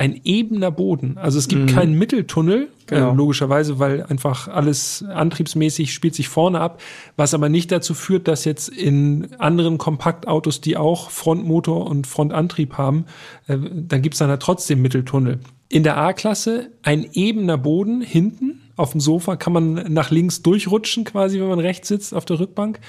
[0.02, 1.20] ein ebener Boden.
[1.20, 1.76] Also es gibt mhm.
[1.76, 3.12] keinen Mitteltunnel, äh, genau.
[3.12, 6.82] äh, logischerweise, weil einfach alles antriebsmäßig spielt sich vorne ab,
[7.18, 12.80] was aber nicht dazu führt, dass jetzt in anderen Kompaktautos, die auch Frontmotor und Frontantrieb
[12.80, 13.06] haben,
[13.46, 15.40] äh, dann gibt es dann halt trotzdem Mitteltunnel.
[15.70, 18.60] In der A-Klasse ein ebener Boden hinten.
[18.78, 22.40] Auf dem Sofa kann man nach links durchrutschen, quasi, wenn man rechts sitzt auf der
[22.40, 22.80] Rückbank.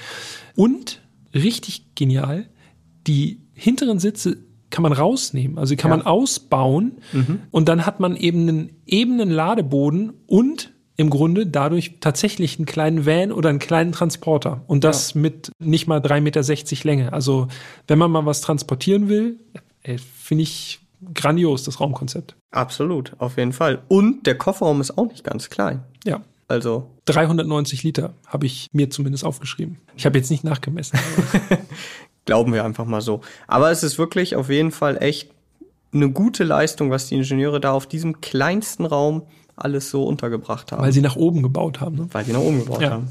[0.55, 0.99] Und
[1.35, 2.47] richtig genial,
[3.05, 4.37] die hinteren Sitze
[4.73, 5.59] kann man rausnehmen.
[5.59, 5.97] Also kann ja.
[5.97, 7.41] man ausbauen mhm.
[7.51, 13.05] und dann hat man eben einen ebenen Ladeboden und im Grunde dadurch tatsächlich einen kleinen
[13.05, 14.63] Van oder einen kleinen Transporter.
[14.65, 15.21] Und das ja.
[15.21, 17.13] mit nicht mal 3,60 Meter Länge.
[17.13, 17.47] Also
[17.87, 19.39] wenn man mal was transportieren will,
[19.97, 20.79] finde ich
[21.13, 22.35] grandios, das Raumkonzept.
[22.49, 23.83] Absolut, auf jeden Fall.
[23.89, 25.83] Und der Kofferraum ist auch nicht ganz klein.
[26.03, 26.21] Ja.
[26.47, 29.77] Also 390 Liter habe ich mir zumindest aufgeschrieben.
[29.95, 30.99] Ich habe jetzt nicht nachgemessen.
[32.25, 33.21] Glauben wir einfach mal so.
[33.47, 35.29] Aber es ist wirklich auf jeden Fall echt
[35.93, 39.23] eine gute Leistung, was die Ingenieure da auf diesem kleinsten Raum
[39.55, 40.81] alles so untergebracht haben.
[40.81, 41.95] Weil sie nach oben gebaut haben.
[41.95, 42.07] Ne?
[42.11, 42.91] Weil sie nach oben gebaut ja.
[42.91, 43.09] haben.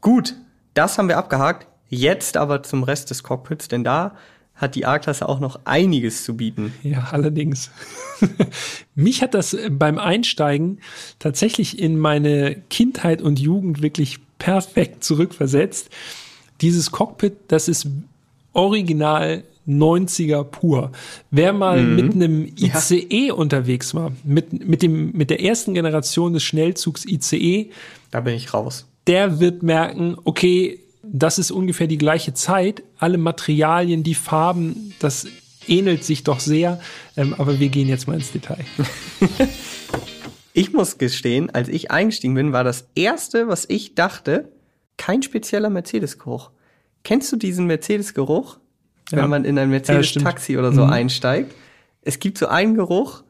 [0.00, 0.34] Gut,
[0.74, 1.66] das haben wir abgehakt.
[1.88, 4.16] Jetzt aber zum Rest des Cockpits, denn da
[4.54, 6.72] hat die A-Klasse auch noch einiges zu bieten.
[6.82, 7.70] Ja, allerdings.
[8.94, 10.80] Mich hat das beim Einsteigen
[11.18, 15.90] tatsächlich in meine Kindheit und Jugend wirklich perfekt zurückversetzt.
[16.60, 17.88] Dieses Cockpit, das ist
[18.52, 20.90] original 90er pur.
[21.30, 21.96] Wer mal mhm.
[21.96, 23.34] mit einem ICE ja.
[23.34, 27.70] unterwegs war, mit, mit, dem, mit der ersten Generation des Schnellzugs ICE,
[28.10, 28.86] da bin ich raus.
[29.06, 32.82] Der wird merken, okay, das ist ungefähr die gleiche Zeit.
[32.98, 35.26] Alle Materialien, die Farben, das
[35.66, 36.80] ähnelt sich doch sehr.
[37.16, 38.64] Ähm, aber wir gehen jetzt mal ins Detail.
[40.52, 44.48] ich muss gestehen, als ich eingestiegen bin, war das erste, was ich dachte,
[44.96, 46.50] kein spezieller Mercedes-Geruch.
[47.04, 48.58] Kennst du diesen Mercedes-Geruch?
[49.10, 50.92] wenn man in ein Mercedes-Taxi ja, oder so mhm.
[50.92, 51.54] einsteigt.
[52.02, 53.22] Es gibt so einen Geruch,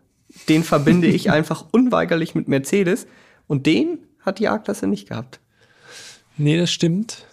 [0.49, 3.07] den verbinde ich einfach unweigerlich mit Mercedes
[3.47, 5.41] und den hat die A-Klasse nicht gehabt.
[6.37, 7.27] Nee, das stimmt.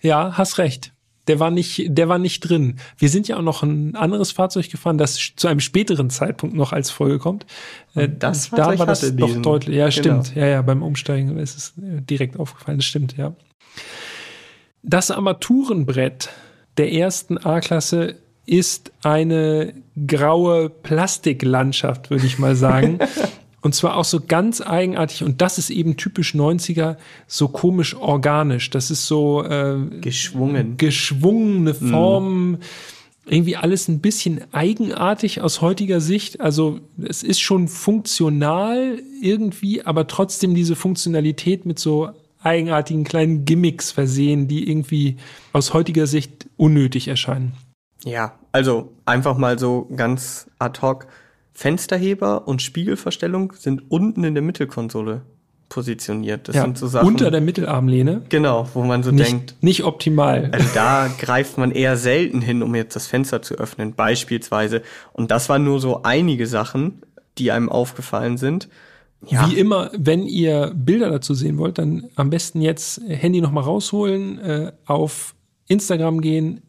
[0.00, 0.92] Ja, hast recht.
[1.26, 2.78] der war nicht, der war nicht drin.
[2.96, 6.72] Wir sind ja auch noch ein anderes Fahrzeug gefahren, das zu einem späteren Zeitpunkt noch
[6.72, 7.46] als Folge kommt.
[7.94, 9.76] Äh, das da war das doch diesen, deutlich.
[9.76, 10.22] Ja, genau.
[10.22, 10.36] stimmt.
[10.36, 12.78] Ja, ja, beim Umsteigen ist es äh, direkt aufgefallen.
[12.78, 13.34] Das stimmt, ja.
[14.82, 16.30] Das Armaturenbrett
[16.76, 19.74] der ersten A-Klasse ist eine
[20.06, 22.98] graue Plastiklandschaft, würde ich mal sagen.
[23.60, 28.70] Und zwar auch so ganz eigenartig, und das ist eben typisch 90er, so komisch organisch.
[28.70, 30.76] Das ist so äh, geschwungen.
[30.76, 31.90] Geschwungene mhm.
[31.90, 32.50] Formen.
[32.52, 32.58] Mm.
[33.26, 36.40] Irgendwie alles ein bisschen eigenartig aus heutiger Sicht.
[36.40, 42.10] Also es ist schon funktional irgendwie, aber trotzdem diese Funktionalität mit so
[42.42, 45.16] eigenartigen kleinen Gimmicks versehen, die irgendwie
[45.52, 47.52] aus heutiger Sicht unnötig erscheinen.
[48.04, 51.06] Ja, also einfach mal so ganz ad hoc
[51.52, 55.22] Fensterheber und Spiegelverstellung sind unten in der Mittelkonsole
[55.68, 56.48] positioniert.
[56.48, 57.08] Das ja, sind so Sachen.
[57.08, 58.22] Unter der Mittelarmlehne.
[58.28, 59.56] Genau, wo man so nicht, denkt.
[59.60, 60.50] Nicht optimal.
[60.52, 64.82] Also da greift man eher selten hin, um jetzt das Fenster zu öffnen, beispielsweise.
[65.12, 67.02] Und das waren nur so einige Sachen,
[67.38, 68.68] die einem aufgefallen sind.
[69.26, 69.50] Ja.
[69.50, 74.38] Wie immer, wenn ihr Bilder dazu sehen wollt, dann am besten jetzt Handy nochmal rausholen,
[74.38, 75.34] äh, auf
[75.66, 76.62] Instagram gehen,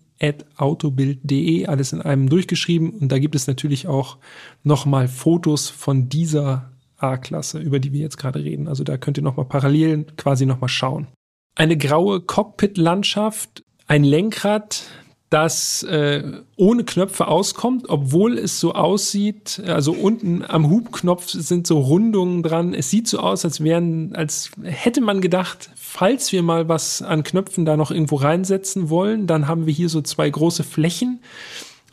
[0.58, 2.90] autobild.de, alles in einem durchgeschrieben.
[2.92, 4.18] Und da gibt es natürlich auch
[4.64, 8.68] nochmal Fotos von dieser A-Klasse, über die wir jetzt gerade reden.
[8.68, 11.08] Also da könnt ihr nochmal parallel quasi nochmal schauen.
[11.56, 14.84] Eine graue Cockpit-Landschaft, ein Lenkrad,
[15.30, 16.24] das äh,
[16.56, 22.74] ohne Knöpfe auskommt, obwohl es so aussieht, also unten am Hubknopf sind so Rundungen dran.
[22.74, 27.24] Es sieht so aus, als wären, als hätte man gedacht, falls wir mal was an
[27.24, 31.20] Knöpfen da noch irgendwo reinsetzen wollen, dann haben wir hier so zwei große Flächen,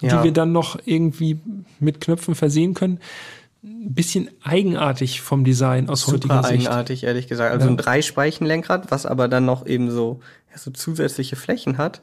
[0.01, 0.17] ja.
[0.17, 1.39] die wir dann noch irgendwie
[1.79, 3.01] mit Knöpfen versehen können.
[3.63, 6.69] Ein bisschen eigenartig vom Design aus Super heutiger Sicht.
[6.69, 7.53] eigenartig, ehrlich gesagt.
[7.53, 7.73] Also ja.
[7.73, 10.21] ein Dreispeichenlenkrad, was aber dann noch eben so,
[10.51, 12.01] ja, so zusätzliche Flächen hat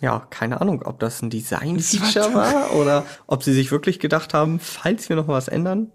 [0.00, 4.58] ja, keine Ahnung, ob das ein Design-Feature war oder ob sie sich wirklich gedacht haben,
[4.58, 5.92] falls wir noch was ändern,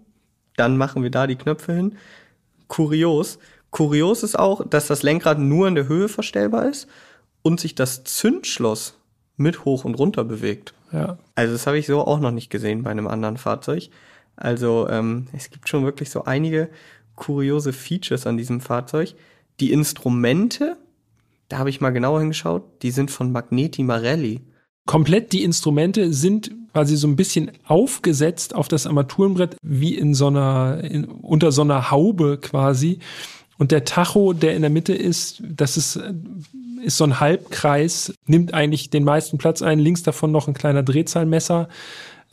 [0.56, 1.96] dann machen wir da die Knöpfe hin.
[2.68, 3.38] Kurios.
[3.70, 6.88] Kurios ist auch, dass das Lenkrad nur in der Höhe verstellbar ist
[7.42, 8.94] und sich das Zündschloss
[9.36, 10.72] mit hoch und runter bewegt.
[10.92, 11.18] Ja.
[11.34, 13.90] Also das habe ich so auch noch nicht gesehen bei einem anderen Fahrzeug.
[14.36, 16.70] Also ähm, es gibt schon wirklich so einige
[17.16, 19.14] kuriose Features an diesem Fahrzeug.
[19.60, 20.76] Die Instrumente
[21.48, 22.82] da habe ich mal genauer hingeschaut.
[22.82, 24.40] Die sind von Magneti Marelli.
[24.86, 30.28] Komplett die Instrumente sind quasi so ein bisschen aufgesetzt auf das Armaturenbrett, wie in so
[30.28, 33.00] einer, in, unter so einer Haube quasi.
[33.58, 35.98] Und der Tacho, der in der Mitte ist, das ist,
[36.84, 39.78] ist so ein Halbkreis, nimmt eigentlich den meisten Platz ein.
[39.78, 41.68] Links davon noch ein kleiner Drehzahlmesser.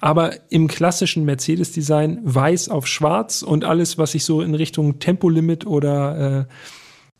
[0.01, 5.65] Aber im klassischen Mercedes-Design weiß auf schwarz und alles, was sich so in Richtung Tempolimit
[5.65, 6.45] oder äh,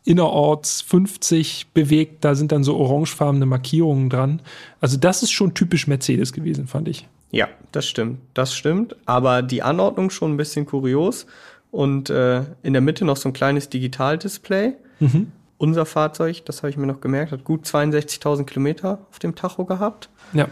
[0.06, 4.42] innerorts 50 bewegt, da sind dann so orangefarbene Markierungen dran.
[4.82, 7.08] Also das ist schon typisch Mercedes gewesen, fand ich.
[7.32, 8.96] Ja, das stimmt, das stimmt.
[9.06, 11.26] Aber die Anordnung schon ein bisschen kurios
[11.72, 14.74] und äh, in der Mitte noch so ein kleines Digitaldisplay.
[15.00, 15.32] Mhm.
[15.58, 19.66] Unser Fahrzeug, das habe ich mir noch gemerkt, hat gut 62.000 Kilometer auf dem Tacho
[19.66, 20.10] gehabt.
[20.34, 20.48] Ja.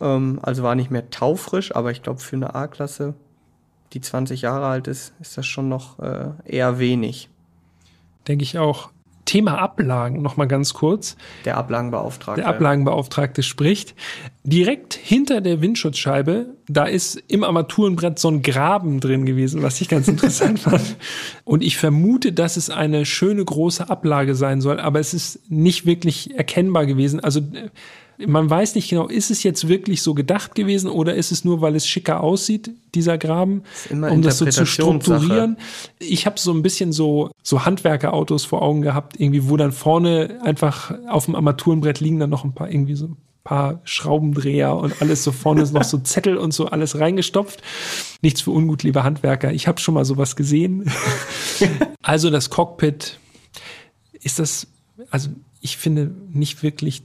[0.00, 3.14] Ähm, also war nicht mehr taufrisch, aber ich glaube für eine A-Klasse,
[3.92, 7.30] die 20 Jahre alt ist, ist das schon noch äh, eher wenig.
[8.26, 8.90] Denke ich auch.
[9.26, 11.16] Thema Ablagen noch mal ganz kurz.
[11.44, 12.40] Der Ablagenbeauftragte.
[12.40, 13.94] Der Ablagenbeauftragte spricht.
[14.44, 19.88] Direkt hinter der Windschutzscheibe, da ist im Armaturenbrett so ein Graben drin gewesen, was ich
[19.88, 20.96] ganz interessant fand.
[21.44, 25.84] Und ich vermute, dass es eine schöne große Ablage sein soll, aber es ist nicht
[25.84, 27.20] wirklich erkennbar gewesen.
[27.20, 27.40] Also
[28.24, 31.60] man weiß nicht genau, ist es jetzt wirklich so gedacht gewesen oder ist es nur,
[31.60, 35.58] weil es schicker aussieht, dieser Graben, um das so zu strukturieren.
[35.98, 40.40] Ich habe so ein bisschen so, so Handwerkerautos vor Augen gehabt, irgendwie, wo dann vorne
[40.42, 45.00] einfach auf dem Armaturenbrett liegen dann noch ein paar irgendwie so ein paar Schraubendreher und
[45.02, 47.62] alles so vorne ist noch so Zettel und so alles reingestopft.
[48.22, 49.52] Nichts für ungut, liebe Handwerker.
[49.52, 50.90] Ich habe schon mal sowas gesehen.
[52.02, 53.18] also das Cockpit
[54.20, 54.66] ist das,
[55.10, 55.28] also
[55.60, 57.02] ich finde nicht wirklich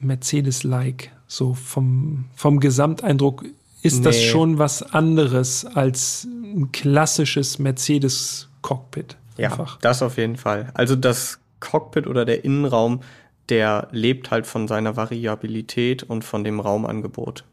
[0.00, 1.10] Mercedes-like.
[1.26, 3.44] So vom, vom Gesamteindruck
[3.82, 4.04] ist nee.
[4.04, 9.16] das schon was anderes als ein klassisches Mercedes-Cockpit.
[9.36, 10.70] Ja, das auf jeden Fall.
[10.74, 13.00] Also das Cockpit oder der Innenraum,
[13.48, 17.44] der lebt halt von seiner Variabilität und von dem Raumangebot.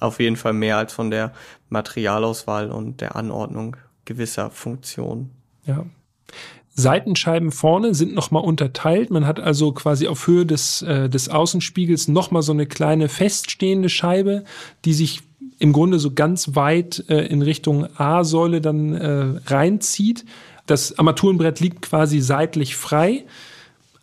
[0.00, 1.32] Auf jeden Fall mehr als von der
[1.70, 5.30] Materialauswahl und der Anordnung gewisser Funktionen.
[5.64, 5.86] Ja.
[6.74, 9.10] Seitenscheiben vorne sind nochmal unterteilt.
[9.10, 13.88] Man hat also quasi auf Höhe des, äh, des Außenspiegels nochmal so eine kleine feststehende
[13.88, 14.44] Scheibe,
[14.84, 15.22] die sich
[15.60, 20.24] im Grunde so ganz weit äh, in Richtung A-Säule dann äh, reinzieht.
[20.66, 23.24] Das Armaturenbrett liegt quasi seitlich frei.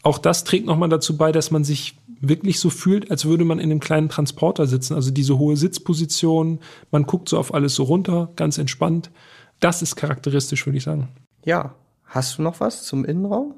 [0.02, 3.60] Auch das trägt nochmal dazu bei, dass man sich wirklich so fühlt, als würde man
[3.60, 4.94] in einem kleinen Transporter sitzen.
[4.94, 6.60] Also diese hohe Sitzposition,
[6.92, 9.12] man guckt so auf alles so runter, ganz entspannt.
[9.60, 11.10] Das ist charakteristisch, würde ich sagen.
[11.44, 11.76] Ja.
[12.12, 13.54] Hast du noch was zum Innenraum?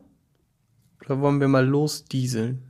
[1.04, 2.62] Oder wollen wir mal losdieseln?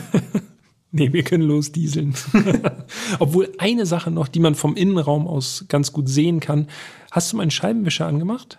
[0.90, 2.14] nee, wir können losdieseln.
[3.18, 6.68] Obwohl eine Sache noch, die man vom Innenraum aus ganz gut sehen kann.
[7.10, 8.58] Hast du meinen Scheibenwischer angemacht?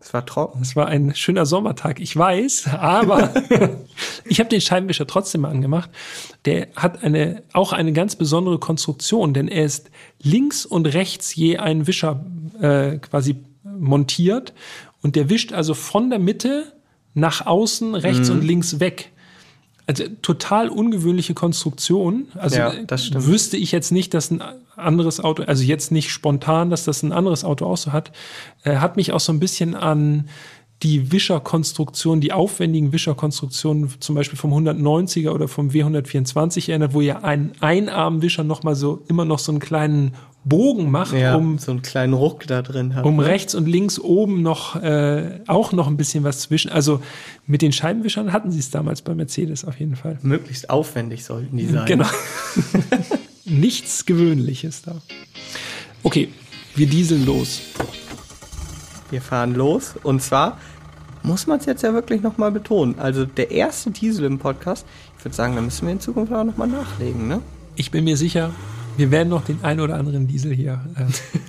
[0.00, 0.62] Es war trocken.
[0.62, 3.34] Es war ein schöner Sommertag, ich weiß, aber
[4.24, 5.90] ich habe den Scheibenwischer trotzdem mal angemacht.
[6.46, 9.90] Der hat eine auch eine ganz besondere Konstruktion, denn er ist
[10.22, 12.24] links und rechts je ein Wischer
[12.60, 13.36] äh, quasi
[13.78, 14.52] montiert
[15.02, 16.72] und der wischt also von der Mitte
[17.14, 18.36] nach außen, rechts mhm.
[18.36, 19.12] und links weg.
[19.86, 22.28] Also total ungewöhnliche Konstruktion.
[22.34, 22.74] Also ja,
[23.14, 24.42] wüsste ich jetzt nicht, dass ein
[24.76, 28.12] anderes Auto, also jetzt nicht spontan, dass das ein anderes Auto auch so hat,
[28.64, 30.28] äh, hat mich auch so ein bisschen an
[30.82, 37.20] die Wischerkonstruktion, die aufwendigen Wischerkonstruktionen, zum Beispiel vom 190er oder vom W124 erinnert, wo ja
[37.22, 41.82] ein Einarmwischer nochmal so immer noch so einen kleinen Bogen macht, ja, um so einen
[41.82, 43.04] kleinen Ruck da drin hat.
[43.04, 43.26] Um ne?
[43.26, 46.70] rechts und links oben noch äh, auch noch ein bisschen was zwischen.
[46.70, 47.02] Also
[47.46, 50.18] mit den Scheibenwischern hatten sie es damals bei Mercedes auf jeden Fall.
[50.22, 51.86] Möglichst aufwendig sollten die sein.
[51.86, 52.06] Genau.
[53.44, 54.96] Nichts Gewöhnliches da.
[56.02, 56.28] Okay,
[56.74, 57.60] wir dieseln los.
[59.10, 60.58] Wir fahren los und zwar
[61.22, 62.98] muss man es jetzt ja wirklich nochmal betonen.
[62.98, 64.86] Also der erste Diesel im Podcast,
[65.18, 67.40] ich würde sagen, da müssen wir in Zukunft auch nochmal nachlegen, ne?
[67.76, 68.50] Ich bin mir sicher,
[68.98, 70.84] wir werden noch den ein oder anderen Diesel hier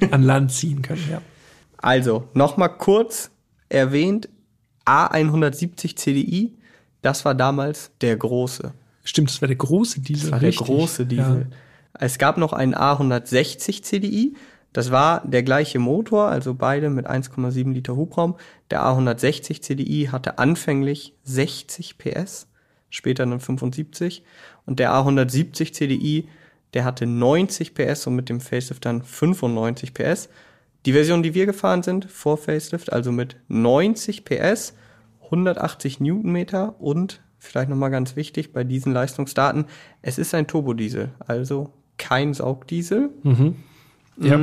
[0.01, 1.21] äh, an Land ziehen können, ja.
[1.77, 3.31] Also, nochmal kurz
[3.69, 4.29] erwähnt,
[4.85, 6.53] A170 CDI,
[7.01, 8.73] das war damals der große.
[9.03, 10.29] Stimmt, das war der große Diesel.
[10.29, 10.67] Das war richtig.
[10.67, 11.47] der große Diesel.
[11.49, 11.57] Ja.
[11.99, 14.35] Es gab noch einen A160 CDI,
[14.73, 18.35] das war der gleiche Motor, also beide mit 1,7 Liter Hubraum.
[18.69, 22.47] Der A160 CDI hatte anfänglich 60 PS,
[22.89, 24.23] später dann 75.
[24.65, 26.27] Und der A170 CDI
[26.73, 30.29] der hatte 90 PS und mit dem Facelift dann 95 PS.
[30.85, 34.75] Die Version, die wir gefahren sind, vor Facelift, also mit 90 PS,
[35.25, 39.65] 180 Newtonmeter und vielleicht nochmal ganz wichtig bei diesen Leistungsdaten,
[40.01, 43.09] es ist ein Turbodiesel, also kein Saugdiesel.
[43.23, 43.55] Mhm.
[44.17, 44.37] Ja.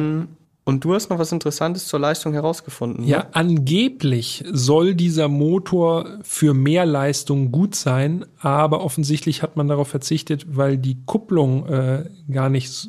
[0.68, 3.04] Und du hast noch was Interessantes zur Leistung herausgefunden.
[3.04, 3.34] Ja, ne?
[3.34, 10.44] angeblich soll dieser Motor für mehr Leistung gut sein, aber offensichtlich hat man darauf verzichtet,
[10.56, 12.88] weil die Kupplung äh, gar nicht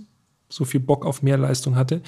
[0.49, 2.01] so viel Bock auf mehr Leistung hatte.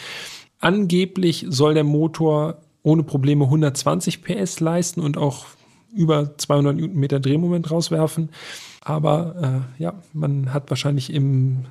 [0.60, 5.46] Angeblich soll der Motor ohne Probleme 120 PS leisten und auch
[5.94, 8.30] über 200 Newtonmeter Drehmoment rauswerfen.
[8.82, 11.66] Aber äh, ja, man hat wahrscheinlich im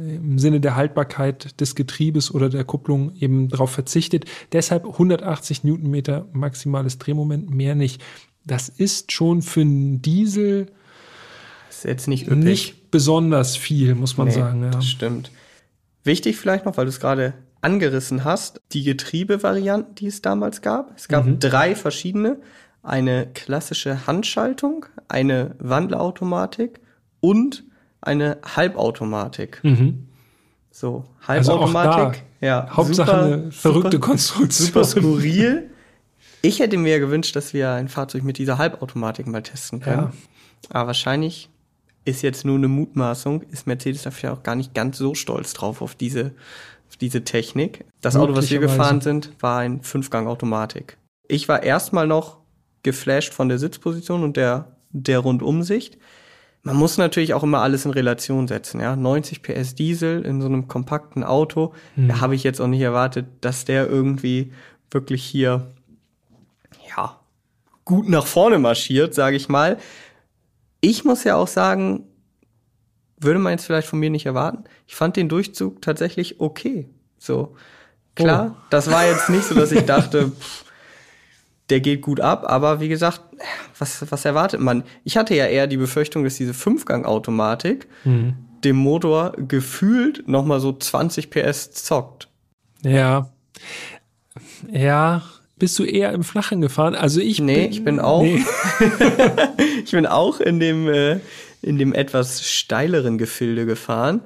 [0.00, 4.24] im Sinne der Haltbarkeit des Getriebes oder der Kupplung eben darauf verzichtet.
[4.52, 8.02] Deshalb 180 Newtonmeter maximales Drehmoment, mehr nicht.
[8.44, 10.66] Das ist schon für einen Diesel
[11.68, 12.44] ist jetzt nicht, üppig.
[12.44, 14.62] nicht besonders viel, muss man nee, sagen.
[14.64, 14.70] Ja.
[14.70, 15.30] Das stimmt.
[16.04, 20.96] Wichtig vielleicht noch, weil du es gerade angerissen hast, die Getriebevarianten, die es damals gab.
[20.96, 21.38] Es gab mhm.
[21.38, 22.38] drei verschiedene.
[22.82, 26.80] Eine klassische Handschaltung, eine Wandlerautomatik
[27.20, 27.64] und
[28.00, 29.60] eine Halbautomatik.
[29.62, 30.06] Mhm.
[30.70, 32.04] So, Halbautomatik.
[32.04, 34.66] Also ja, Hauptsache super, eine verrückte super, Konstruktion.
[34.66, 35.70] Super skurril.
[36.42, 40.12] Ich hätte mir gewünscht, dass wir ein Fahrzeug mit dieser Halbautomatik mal testen können.
[40.12, 40.12] Ja.
[40.70, 41.50] Aber wahrscheinlich
[42.04, 45.82] ist jetzt nur eine Mutmaßung, ist Mercedes dafür auch gar nicht ganz so stolz drauf
[45.82, 46.32] auf diese,
[46.88, 47.84] auf diese Technik.
[48.00, 50.96] Das Auto, was wir gefahren sind, war ein Fünfgang-Automatik.
[51.28, 52.38] Ich war erstmal noch
[52.82, 55.98] geflasht von der Sitzposition und der, der Rundumsicht
[56.62, 58.80] man muss natürlich auch immer alles in Relation setzen.
[58.80, 58.96] Ja?
[58.96, 62.08] 90 PS Diesel in so einem kompakten Auto, mhm.
[62.08, 64.52] da habe ich jetzt auch nicht erwartet, dass der irgendwie
[64.90, 65.72] wirklich hier
[66.96, 67.18] ja
[67.84, 69.78] gut nach vorne marschiert, sage ich mal.
[70.80, 72.04] Ich muss ja auch sagen,
[73.18, 74.64] würde man jetzt vielleicht von mir nicht erwarten.
[74.86, 76.88] Ich fand den Durchzug tatsächlich okay.
[77.18, 77.56] So
[78.14, 78.62] klar, oh.
[78.70, 80.64] das war jetzt nicht so, dass ich dachte, pff,
[81.70, 83.20] der geht gut ab, aber wie gesagt,
[83.78, 84.84] was, was erwartet man?
[85.04, 88.34] Ich hatte ja eher die Befürchtung, dass diese Fünfgang-Automatik mhm.
[88.64, 92.28] dem Motor gefühlt nochmal so 20 PS zockt.
[92.82, 93.30] Ja.
[94.70, 95.22] Ja.
[95.56, 96.94] Bist du eher im Flachen gefahren?
[96.94, 98.22] Also ich nee, bin, ich bin auch.
[98.22, 98.42] Nee.
[99.84, 101.20] ich bin auch in dem, äh,
[101.60, 104.22] in dem etwas steileren Gefilde gefahren.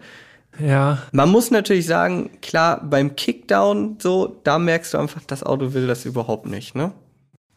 [0.61, 1.03] Ja.
[1.11, 5.89] Man muss natürlich sagen, klar, beim Kickdown so, da merkst du einfach, das Auto will
[5.89, 6.93] das überhaupt nicht, ne?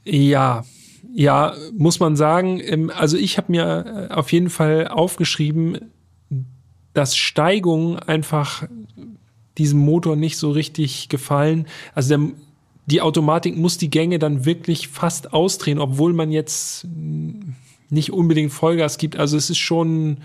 [0.09, 0.63] Ja,
[1.13, 2.61] ja, muss man sagen.
[2.63, 5.91] Ähm, also ich habe mir äh, auf jeden Fall aufgeschrieben,
[6.93, 8.67] dass Steigungen einfach
[9.57, 11.67] diesem Motor nicht so richtig gefallen.
[11.93, 12.27] Also der,
[12.85, 16.87] die Automatik muss die Gänge dann wirklich fast ausdrehen, obwohl man jetzt
[17.89, 19.17] nicht unbedingt Vollgas gibt.
[19.17, 20.17] Also es ist schon,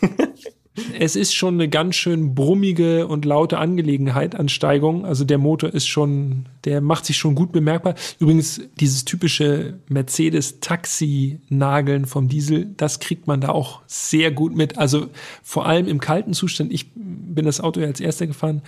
[0.98, 5.04] es ist schon eine ganz schön brummige und laute Angelegenheit an Steigung.
[5.04, 7.94] Also der Motor ist schon, der macht sich schon gut bemerkbar.
[8.18, 14.78] Übrigens, dieses typische Mercedes-Taxi-Nageln vom Diesel, das kriegt man da auch sehr gut mit.
[14.78, 15.08] Also
[15.42, 16.72] vor allem im kalten Zustand.
[16.72, 18.62] Ich bin das Auto ja als erster gefahren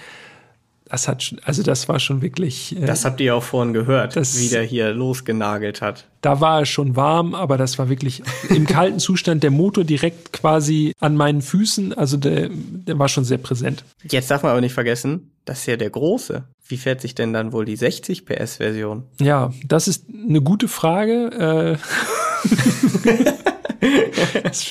[0.91, 2.77] das hat schon, also das war schon wirklich.
[2.77, 6.07] Äh, das habt ihr auch vorhin gehört, das, wie der hier losgenagelt hat.
[6.21, 10.33] Da war es schon warm, aber das war wirklich im kalten Zustand der Motor direkt
[10.33, 11.93] quasi an meinen Füßen.
[11.95, 13.85] Also der, der war schon sehr präsent.
[14.03, 16.45] Jetzt darf man aber nicht vergessen, das ist ja der große.
[16.67, 19.05] Wie fährt sich denn dann wohl die 60 PS Version?
[19.21, 21.79] Ja, das ist eine gute Frage.
[21.79, 23.31] Äh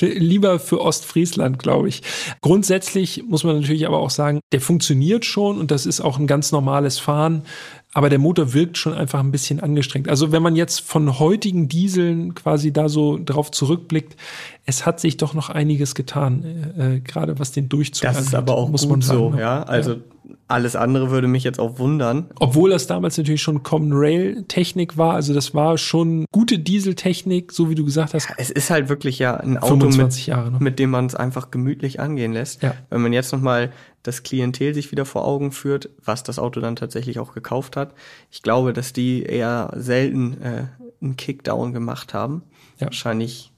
[0.00, 2.02] lieber für Ostfriesland, glaube ich.
[2.40, 6.26] Grundsätzlich muss man natürlich aber auch sagen, der funktioniert schon und das ist auch ein
[6.26, 7.42] ganz normales Fahren.
[7.92, 10.08] Aber der Motor wirkt schon einfach ein bisschen angestrengt.
[10.08, 14.16] Also wenn man jetzt von heutigen Dieseln quasi da so drauf zurückblickt,
[14.66, 16.44] es hat sich doch noch einiges getan,
[16.76, 19.30] äh, äh gerade was den Durchzug Das ist aber auch muss gut man sagen, so,
[19.30, 19.40] ne?
[19.40, 19.62] ja.
[19.62, 19.98] Also ja.
[20.48, 22.26] Alles andere würde mich jetzt auch wundern.
[22.40, 27.52] Obwohl das damals natürlich schon Common Rail Technik war, also das war schon gute Dieseltechnik,
[27.52, 28.28] so wie du gesagt hast.
[28.28, 30.58] Ja, es ist halt wirklich ja ein Auto, mit, Jahre, ne?
[30.60, 32.62] mit dem man es einfach gemütlich angehen lässt.
[32.62, 32.74] Ja.
[32.90, 33.70] Wenn man jetzt nochmal
[34.02, 37.94] das Klientel sich wieder vor Augen führt, was das Auto dann tatsächlich auch gekauft hat.
[38.30, 40.64] Ich glaube, dass die eher selten äh,
[41.00, 42.42] einen Kickdown gemacht haben.
[42.78, 42.86] Ja.
[42.86, 43.49] Wahrscheinlich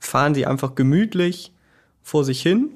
[0.00, 1.52] fahren sie einfach gemütlich
[2.02, 2.70] vor sich hin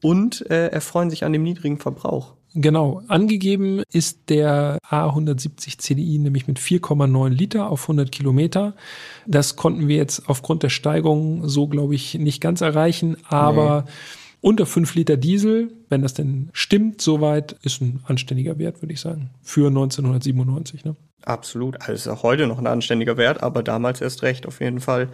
[0.00, 2.34] und äh, erfreuen sich an dem niedrigen Verbrauch.
[2.54, 8.74] Genau, angegeben ist der A170 CDI nämlich mit 4,9 Liter auf 100 Kilometer.
[9.26, 13.90] Das konnten wir jetzt aufgrund der Steigung so, glaube ich, nicht ganz erreichen, aber nee.
[14.42, 19.00] unter 5 Liter Diesel, wenn das denn stimmt, soweit, ist ein anständiger Wert, würde ich
[19.00, 20.84] sagen, für 1997.
[20.84, 20.94] Ne?
[21.24, 24.80] Absolut, also ist auch heute noch ein anständiger Wert, aber damals erst recht auf jeden
[24.80, 25.08] Fall.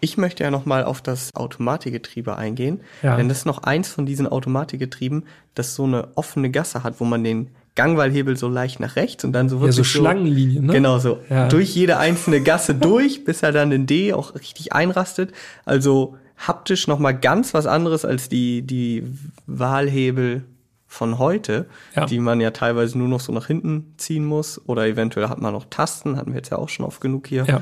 [0.00, 3.16] Ich möchte ja nochmal auf das Automatikgetriebe eingehen, ja.
[3.16, 5.24] denn das ist noch eins von diesen Automatikgetrieben,
[5.54, 9.32] das so eine offene Gasse hat, wo man den Gangwallhebel so leicht nach rechts und
[9.32, 10.72] dann so wirklich ja, so Schlangenlinien, ne?
[10.72, 11.48] Genau so ja.
[11.48, 15.32] durch jede einzelne Gasse durch, bis er dann in D auch richtig einrastet.
[15.64, 19.04] Also haptisch nochmal ganz was anderes als die die
[19.46, 20.44] Wahlhebel
[20.90, 22.04] von heute, ja.
[22.04, 25.52] die man ja teilweise nur noch so nach hinten ziehen muss oder eventuell hat man
[25.52, 27.44] noch Tasten, hatten wir jetzt ja auch schon oft genug hier.
[27.44, 27.60] Ja.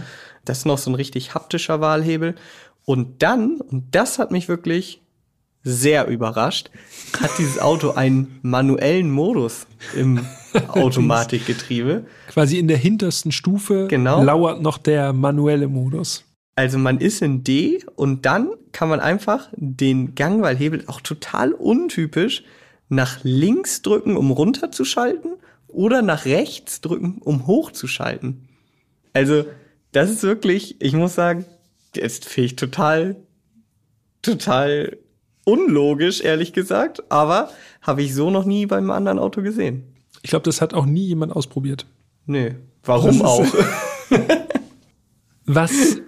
[0.48, 2.34] Das ist noch so ein richtig haptischer Wahlhebel.
[2.84, 5.02] Und dann, und das hat mich wirklich
[5.62, 6.70] sehr überrascht,
[7.20, 10.24] hat dieses Auto einen manuellen Modus im
[10.68, 12.06] Automatikgetriebe.
[12.28, 14.22] Quasi in der hintersten Stufe genau.
[14.22, 16.24] lauert noch der manuelle Modus.
[16.56, 22.42] Also man ist in D und dann kann man einfach den Gangwallhebel auch total untypisch
[22.88, 25.32] nach links drücken, um runterzuschalten
[25.68, 28.48] oder nach rechts drücken, um hochzuschalten.
[29.12, 29.44] Also
[29.92, 31.44] das ist wirklich, ich muss sagen,
[31.94, 33.16] das finde ich total,
[34.22, 34.98] total
[35.44, 37.10] unlogisch, ehrlich gesagt.
[37.10, 37.50] Aber
[37.82, 39.84] habe ich so noch nie beim anderen Auto gesehen.
[40.22, 41.86] Ich glaube, das hat auch nie jemand ausprobiert.
[42.26, 42.56] Nee.
[42.84, 43.46] Warum auch?
[45.46, 45.98] Was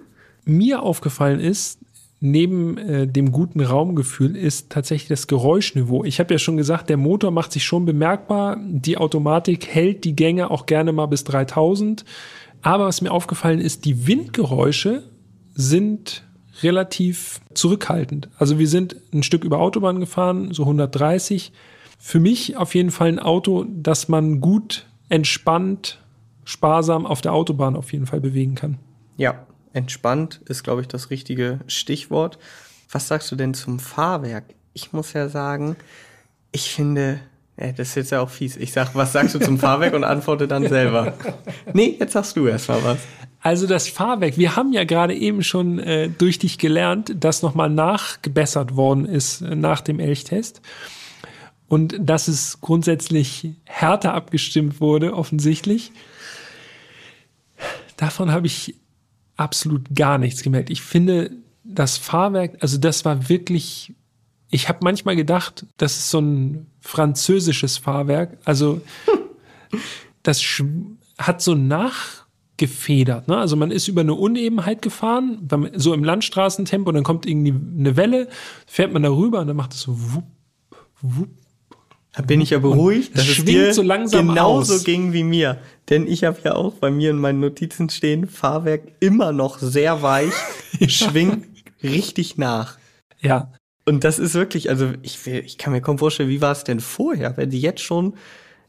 [0.45, 1.79] mir aufgefallen ist,
[2.19, 6.03] neben äh, dem guten Raumgefühl ist tatsächlich das Geräuschniveau.
[6.03, 8.57] Ich habe ja schon gesagt, der Motor macht sich schon bemerkbar.
[8.61, 12.05] Die Automatik hält die Gänge auch gerne mal bis 3000.
[12.61, 15.03] Aber was mir aufgefallen ist, die Windgeräusche
[15.53, 16.23] sind
[16.61, 18.29] relativ zurückhaltend.
[18.37, 21.51] Also wir sind ein Stück über Autobahn gefahren, so 130.
[21.97, 25.99] Für mich auf jeden Fall ein Auto, das man gut, entspannt,
[26.43, 28.77] sparsam auf der Autobahn auf jeden Fall bewegen kann.
[29.17, 32.37] Ja, entspannt ist, glaube ich, das richtige Stichwort.
[32.91, 34.45] Was sagst du denn zum Fahrwerk?
[34.73, 35.75] Ich muss ja sagen,
[36.51, 37.19] ich finde,
[37.61, 38.57] ja, das ist jetzt ja auch fies.
[38.57, 41.13] Ich sag, was sagst du zum Fahrwerk und antworte dann selber.
[41.73, 42.99] Nee, jetzt sagst du erst mal was.
[43.39, 47.69] Also das Fahrwerk, wir haben ja gerade eben schon äh, durch dich gelernt, dass nochmal
[47.69, 50.61] nachgebessert worden ist äh, nach dem Elchtest.
[51.67, 55.91] Und dass es grundsätzlich härter abgestimmt wurde, offensichtlich.
[57.95, 58.75] Davon habe ich
[59.37, 60.69] absolut gar nichts gemerkt.
[60.69, 61.31] Ich finde,
[61.63, 63.93] das Fahrwerk, also das war wirklich
[64.51, 68.37] ich habe manchmal gedacht, das ist so ein französisches Fahrwerk.
[68.43, 68.81] Also
[70.23, 70.43] das
[71.17, 73.27] hat so nachgefedert.
[73.27, 73.37] Ne?
[73.37, 78.27] Also man ist über eine Unebenheit gefahren, so im Landstraßentempo, dann kommt irgendwie eine Welle,
[78.65, 80.25] fährt man darüber und dann macht es so wupp,
[81.01, 81.29] wupp.
[82.13, 84.83] Da bin ich ja beruhigt, dass es dir so langsam genauso aus.
[84.83, 85.59] ging wie mir.
[85.89, 90.01] Denn ich habe ja auch bei mir in meinen Notizen stehen, Fahrwerk immer noch sehr
[90.01, 90.33] weich,
[90.79, 90.89] ja.
[90.89, 91.47] schwingt
[91.81, 92.77] richtig nach.
[93.21, 93.53] Ja,
[93.91, 96.63] und das ist wirklich, also ich, will, ich kann mir kaum vorstellen, wie war es
[96.63, 98.13] denn vorher, wenn die jetzt schon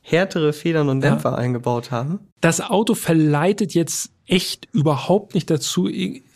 [0.01, 1.37] härtere Federn und Dämpfer ja.
[1.37, 2.19] eingebaut haben.
[2.41, 5.89] Das Auto verleitet jetzt echt überhaupt nicht dazu,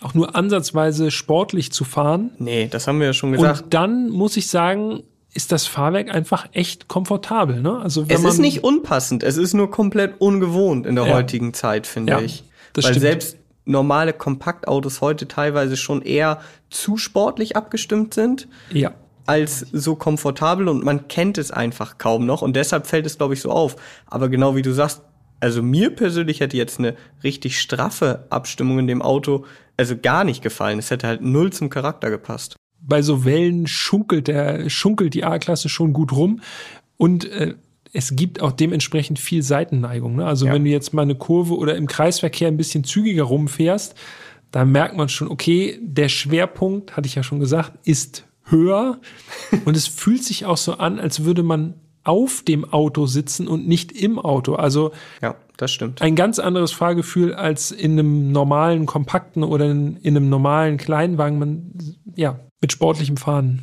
[0.02, 2.30] auch nur ansatzweise sportlich zu fahren.
[2.38, 3.64] Nee, das haben wir ja schon gesagt.
[3.64, 5.02] Und dann muss ich sagen,
[5.34, 7.60] ist das Fahrwerk einfach echt komfortabel.
[7.60, 7.76] Ne?
[7.80, 11.14] Also wenn es ist nicht unpassend, es ist nur komplett ungewohnt in der ja.
[11.14, 12.44] heutigen Zeit, finde ja, ich.
[12.72, 13.02] Das Weil stimmt.
[13.02, 13.36] selbst
[13.66, 16.40] normale Kompaktautos heute teilweise schon eher
[16.70, 18.48] zu sportlich abgestimmt sind.
[18.72, 18.94] Ja
[19.26, 23.34] als so komfortabel und man kennt es einfach kaum noch und deshalb fällt es, glaube
[23.34, 23.74] ich, so auf.
[24.06, 25.02] Aber genau wie du sagst,
[25.40, 29.44] also mir persönlich hätte jetzt eine richtig straffe Abstimmung in dem Auto
[29.76, 30.78] also gar nicht gefallen.
[30.78, 32.56] Es hätte halt null zum Charakter gepasst.
[32.80, 36.40] Bei so Wellen schunkelt der schunkelt die A-Klasse schon gut rum
[36.96, 37.56] und äh,
[37.92, 40.16] es gibt auch dementsprechend viel Seitenneigung.
[40.16, 40.26] Ne?
[40.26, 40.52] Also ja.
[40.52, 43.94] wenn du jetzt mal eine Kurve oder im Kreisverkehr ein bisschen zügiger rumfährst,
[44.50, 49.00] da merkt man schon, okay, der Schwerpunkt, hatte ich ja schon gesagt, ist höher.
[49.64, 51.74] Und es fühlt sich auch so an, als würde man
[52.04, 54.54] auf dem Auto sitzen und nicht im Auto.
[54.54, 56.00] Also ja, das stimmt.
[56.00, 61.40] Ein ganz anderes Fahrgefühl als in einem normalen kompakten oder in, in einem normalen Kleinwagen.
[61.40, 61.72] Man
[62.14, 63.62] ja mit sportlichem Fahren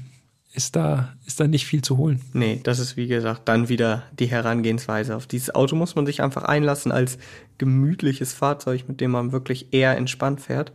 [0.54, 2.22] ist da, ist da nicht viel zu holen.
[2.34, 5.16] Nee, das ist wie gesagt dann wieder die Herangehensweise.
[5.16, 7.18] Auf dieses Auto muss man sich einfach einlassen als
[7.58, 10.72] gemütliches Fahrzeug, mit dem man wirklich eher entspannt fährt.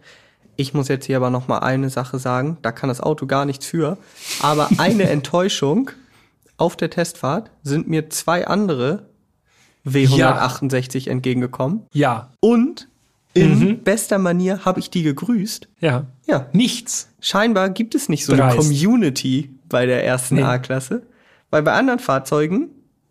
[0.56, 3.44] Ich muss jetzt hier aber noch mal eine Sache sagen, da kann das Auto gar
[3.44, 3.98] nichts für,
[4.40, 5.92] aber eine Enttäuschung
[6.56, 9.06] auf der Testfahrt sind mir zwei andere
[9.86, 11.12] W168 ja.
[11.12, 11.86] entgegengekommen.
[11.92, 12.32] Ja.
[12.40, 12.88] Und
[13.34, 13.78] in mhm.
[13.84, 15.68] bester Manier habe ich die gegrüßt.
[15.80, 16.06] Ja.
[16.26, 16.48] Ja.
[16.52, 17.10] Nichts.
[17.20, 18.58] Scheinbar gibt es nicht so Dreist.
[18.58, 20.42] eine Community bei der ersten nee.
[20.42, 21.02] A-Klasse.
[21.50, 22.70] Weil bei anderen Fahrzeugen,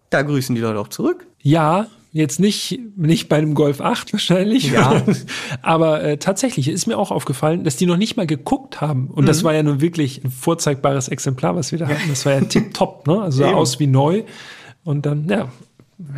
[0.10, 1.28] da grüßen die Leute auch zurück.
[1.42, 4.72] Ja, jetzt nicht, nicht bei einem Golf 8 wahrscheinlich.
[4.72, 5.04] Ja.
[5.62, 9.08] Aber äh, tatsächlich ist mir auch aufgefallen, dass die noch nicht mal geguckt haben.
[9.08, 9.28] Und mhm.
[9.28, 12.10] das war ja nun wirklich ein vorzeigbares Exemplar, was wir da hatten.
[12.10, 13.22] Das war ja tipptopp, ne?
[13.22, 14.24] Also sah aus wie neu.
[14.84, 15.50] Und dann, ja,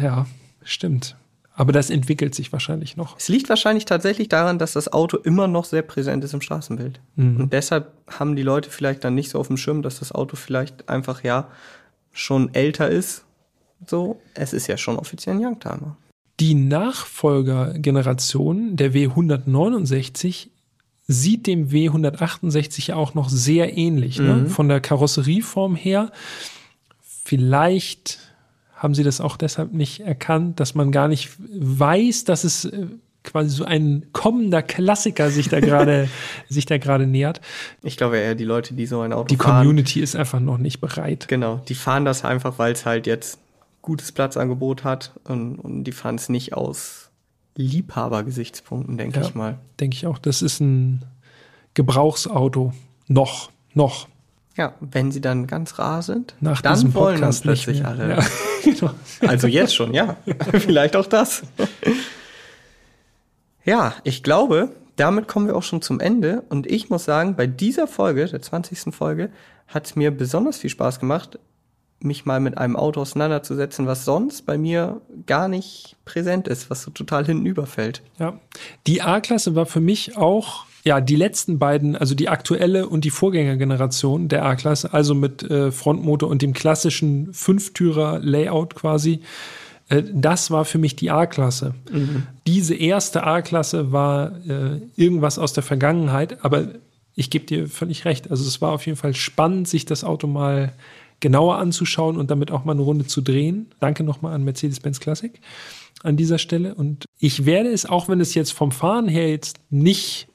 [0.02, 0.26] ja,
[0.64, 1.16] stimmt.
[1.60, 3.18] Aber das entwickelt sich wahrscheinlich noch.
[3.18, 7.02] Es liegt wahrscheinlich tatsächlich daran, dass das Auto immer noch sehr präsent ist im Straßenbild.
[7.18, 7.42] Mhm.
[7.42, 10.38] Und deshalb haben die Leute vielleicht dann nicht so auf dem Schirm, dass das Auto
[10.38, 11.50] vielleicht einfach ja
[12.14, 13.26] schon älter ist.
[13.86, 15.98] So, es ist ja schon offiziell ein Youngtimer.
[16.40, 20.48] Die Nachfolgergeneration der W169
[21.08, 24.34] sieht dem W168 ja auch noch sehr ähnlich, ne?
[24.34, 24.44] mhm.
[24.44, 24.50] ne?
[24.50, 26.14] von der Karosserieform her.
[27.02, 28.29] Vielleicht
[28.80, 32.88] haben sie das auch deshalb nicht erkannt, dass man gar nicht weiß, dass es äh,
[33.24, 36.08] quasi so ein kommender Klassiker sich da gerade
[36.50, 37.42] sich da gerade nähert.
[37.84, 39.62] Ich glaube eher die Leute, die so ein Auto die fahren.
[39.62, 41.28] Die Community ist einfach noch nicht bereit.
[41.28, 43.40] Genau, die fahren das einfach, weil es halt jetzt
[43.82, 47.10] gutes Platzangebot hat und, und die fahren es nicht aus
[47.56, 49.60] Liebhabergesichtspunkten, denke ja, ich mal.
[49.80, 50.18] Denke ich auch.
[50.18, 51.04] Das ist ein
[51.74, 52.74] Gebrauchsauto
[53.08, 54.08] noch noch.
[54.60, 58.18] Ja, wenn sie dann ganz rar sind, Nach dann wollen das plötzlich alle.
[58.18, 58.26] Ja.
[59.22, 60.18] Also jetzt schon, ja.
[60.52, 61.44] Vielleicht auch das.
[63.64, 66.44] ja, ich glaube, damit kommen wir auch schon zum Ende.
[66.50, 68.94] Und ich muss sagen, bei dieser Folge, der 20.
[68.94, 69.30] Folge,
[69.70, 71.40] hat es mir besonders viel Spaß gemacht,
[72.02, 76.84] mich mal mit einem Auto auseinanderzusetzen, was sonst bei mir gar nicht präsent ist, was
[76.84, 78.02] so total hintenüberfällt.
[78.20, 78.38] Ja,
[78.88, 83.12] die A-Klasse war für mich auch ja, die letzten beiden, also die aktuelle und die
[83.12, 89.20] Vorgängergeneration der A-Klasse, also mit äh, Frontmotor und dem klassischen Fünftürer-Layout quasi,
[89.90, 91.76] äh, das war für mich die A-Klasse.
[91.92, 92.24] Mhm.
[92.48, 96.70] Diese erste A-Klasse war äh, irgendwas aus der Vergangenheit, aber
[97.14, 98.32] ich gebe dir völlig recht.
[98.32, 100.74] Also es war auf jeden Fall spannend, sich das Auto mal
[101.20, 103.68] genauer anzuschauen und damit auch mal eine Runde zu drehen.
[103.80, 105.40] Danke nochmal an Mercedes-Benz Classic
[106.02, 106.74] an dieser Stelle.
[106.74, 110.30] Und ich werde es, auch wenn es jetzt vom Fahren her jetzt nicht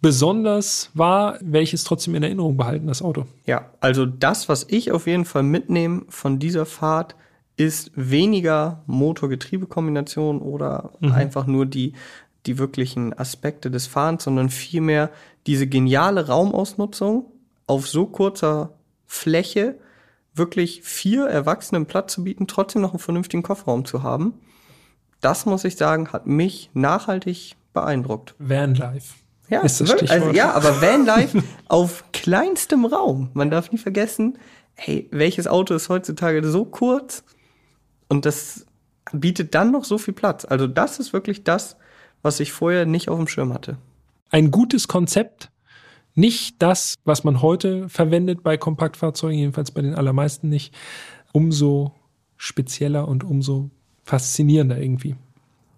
[0.00, 3.26] besonders war, welches trotzdem in Erinnerung behalten, das Auto.
[3.46, 7.16] Ja, also das, was ich auf jeden Fall mitnehme von dieser Fahrt,
[7.56, 11.12] ist weniger Motor-Getriebe-Kombination oder mhm.
[11.12, 11.94] einfach nur die,
[12.44, 15.10] die wirklichen Aspekte des Fahrens, sondern vielmehr
[15.46, 17.26] diese geniale Raumausnutzung
[17.66, 18.74] auf so kurzer
[19.06, 19.78] Fläche
[20.34, 24.34] wirklich vier Erwachsenen Platz zu bieten, trotzdem noch einen vernünftigen Kofferraum zu haben.
[25.20, 28.34] Das muss ich sagen, hat mich nachhaltig beeindruckt.
[28.38, 29.14] Vanlife.
[29.48, 30.10] Ja, ist das Stichwort.
[30.10, 33.30] Also, ja, aber Vanlife auf kleinstem Raum.
[33.34, 34.38] Man darf nie vergessen,
[34.74, 37.24] hey, welches Auto ist heutzutage so kurz
[38.08, 38.66] und das
[39.12, 40.44] bietet dann noch so viel Platz.
[40.44, 41.76] Also das ist wirklich das,
[42.22, 43.78] was ich vorher nicht auf dem Schirm hatte.
[44.30, 45.50] Ein gutes Konzept,
[46.14, 50.74] nicht das, was man heute verwendet bei Kompaktfahrzeugen, jedenfalls bei den allermeisten nicht,
[51.32, 51.92] umso
[52.36, 53.70] spezieller und umso
[54.04, 55.16] faszinierender irgendwie.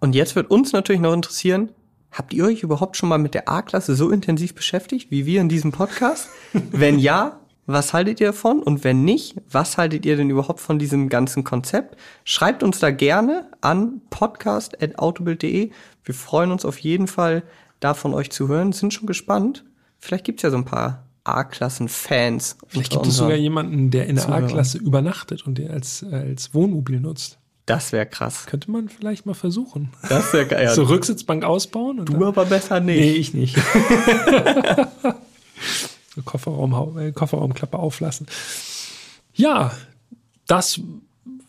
[0.01, 1.71] Und jetzt wird uns natürlich noch interessieren,
[2.11, 5.49] Habt ihr euch überhaupt schon mal mit der A-Klasse so intensiv beschäftigt wie wir in
[5.49, 6.29] diesem Podcast?
[6.73, 7.41] Wenn ja,
[7.71, 8.63] Was haltet ihr davon?
[8.63, 11.99] Und wenn nicht, was haltet ihr denn überhaupt von diesem ganzen Konzept?
[12.25, 15.71] Schreibt uns da gerne an podcast.autobild.de.
[16.03, 17.43] Wir freuen uns auf jeden Fall,
[17.81, 18.73] da von euch zu hören.
[18.73, 19.67] Sind schon gespannt.
[19.99, 22.57] Vielleicht gibt's ja so ein paar A-Klassen-Fans.
[22.69, 27.01] Vielleicht gibt es sogar jemanden, der in der A-Klasse übernachtet und der als, als Wohnmobil
[27.01, 27.38] nutzt.
[27.69, 28.47] Das wäre krass.
[28.47, 29.91] Könnte man vielleicht mal versuchen.
[30.09, 30.71] Das wäre geil.
[30.71, 32.03] So Rücksitzbank ausbauen.
[32.07, 32.99] du aber besser nicht.
[32.99, 33.57] Nee, ich nicht.
[36.25, 38.27] Kofferraum, äh, Kofferraumklappe auflassen.
[39.35, 39.73] Ja,
[40.47, 40.81] das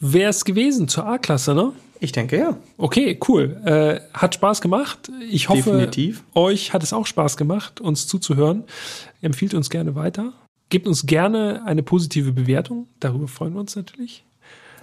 [0.02, 1.72] wäre es gewesen zur A-Klasse, ne?
[2.02, 2.58] Ich denke ja.
[2.78, 3.62] Okay, cool.
[3.64, 5.10] Äh, hat Spaß gemacht.
[5.32, 6.24] Ich hoffe, Definitiv.
[6.36, 8.66] euch hat es auch Spaß gemacht, uns zuzuhören.
[9.22, 10.34] Empfiehlt uns gerne weiter.
[10.70, 12.88] Gebt uns gerne eine positive Bewertung.
[13.00, 14.26] Darüber freuen wir uns natürlich.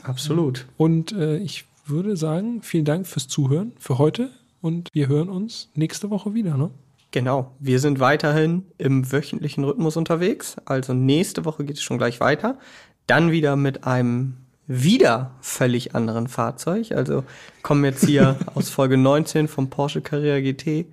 [0.07, 0.67] Absolut.
[0.77, 4.31] Und äh, ich würde sagen, vielen Dank fürs Zuhören für heute
[4.61, 6.57] und wir hören uns nächste Woche wieder.
[6.57, 6.71] Ne?
[7.11, 7.53] Genau.
[7.61, 10.57] Wir sind weiterhin im wöchentlichen Rhythmus unterwegs.
[10.65, 12.59] Also nächste Woche geht es schon gleich weiter.
[13.07, 14.37] Dann wieder mit einem
[14.67, 16.93] wieder völlig anderen Fahrzeug.
[16.93, 17.25] Also
[17.63, 20.87] kommen jetzt hier aus Folge 19 vom Porsche Carrera GT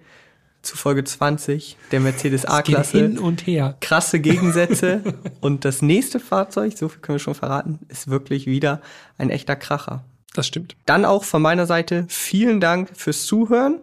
[0.63, 2.97] zu Folge 20 der Mercedes A-Klasse.
[2.97, 3.77] Hin und her.
[3.81, 5.01] Krasse Gegensätze.
[5.41, 8.81] und das nächste Fahrzeug, so viel können wir schon verraten, ist wirklich wieder
[9.17, 10.03] ein echter Kracher.
[10.33, 10.75] Das stimmt.
[10.85, 13.79] Dann auch von meiner Seite vielen Dank fürs Zuhören.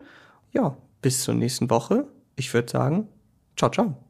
[0.53, 2.07] Ja, bis zur nächsten Woche.
[2.35, 3.07] Ich würde sagen,
[3.57, 4.10] ciao, ciao.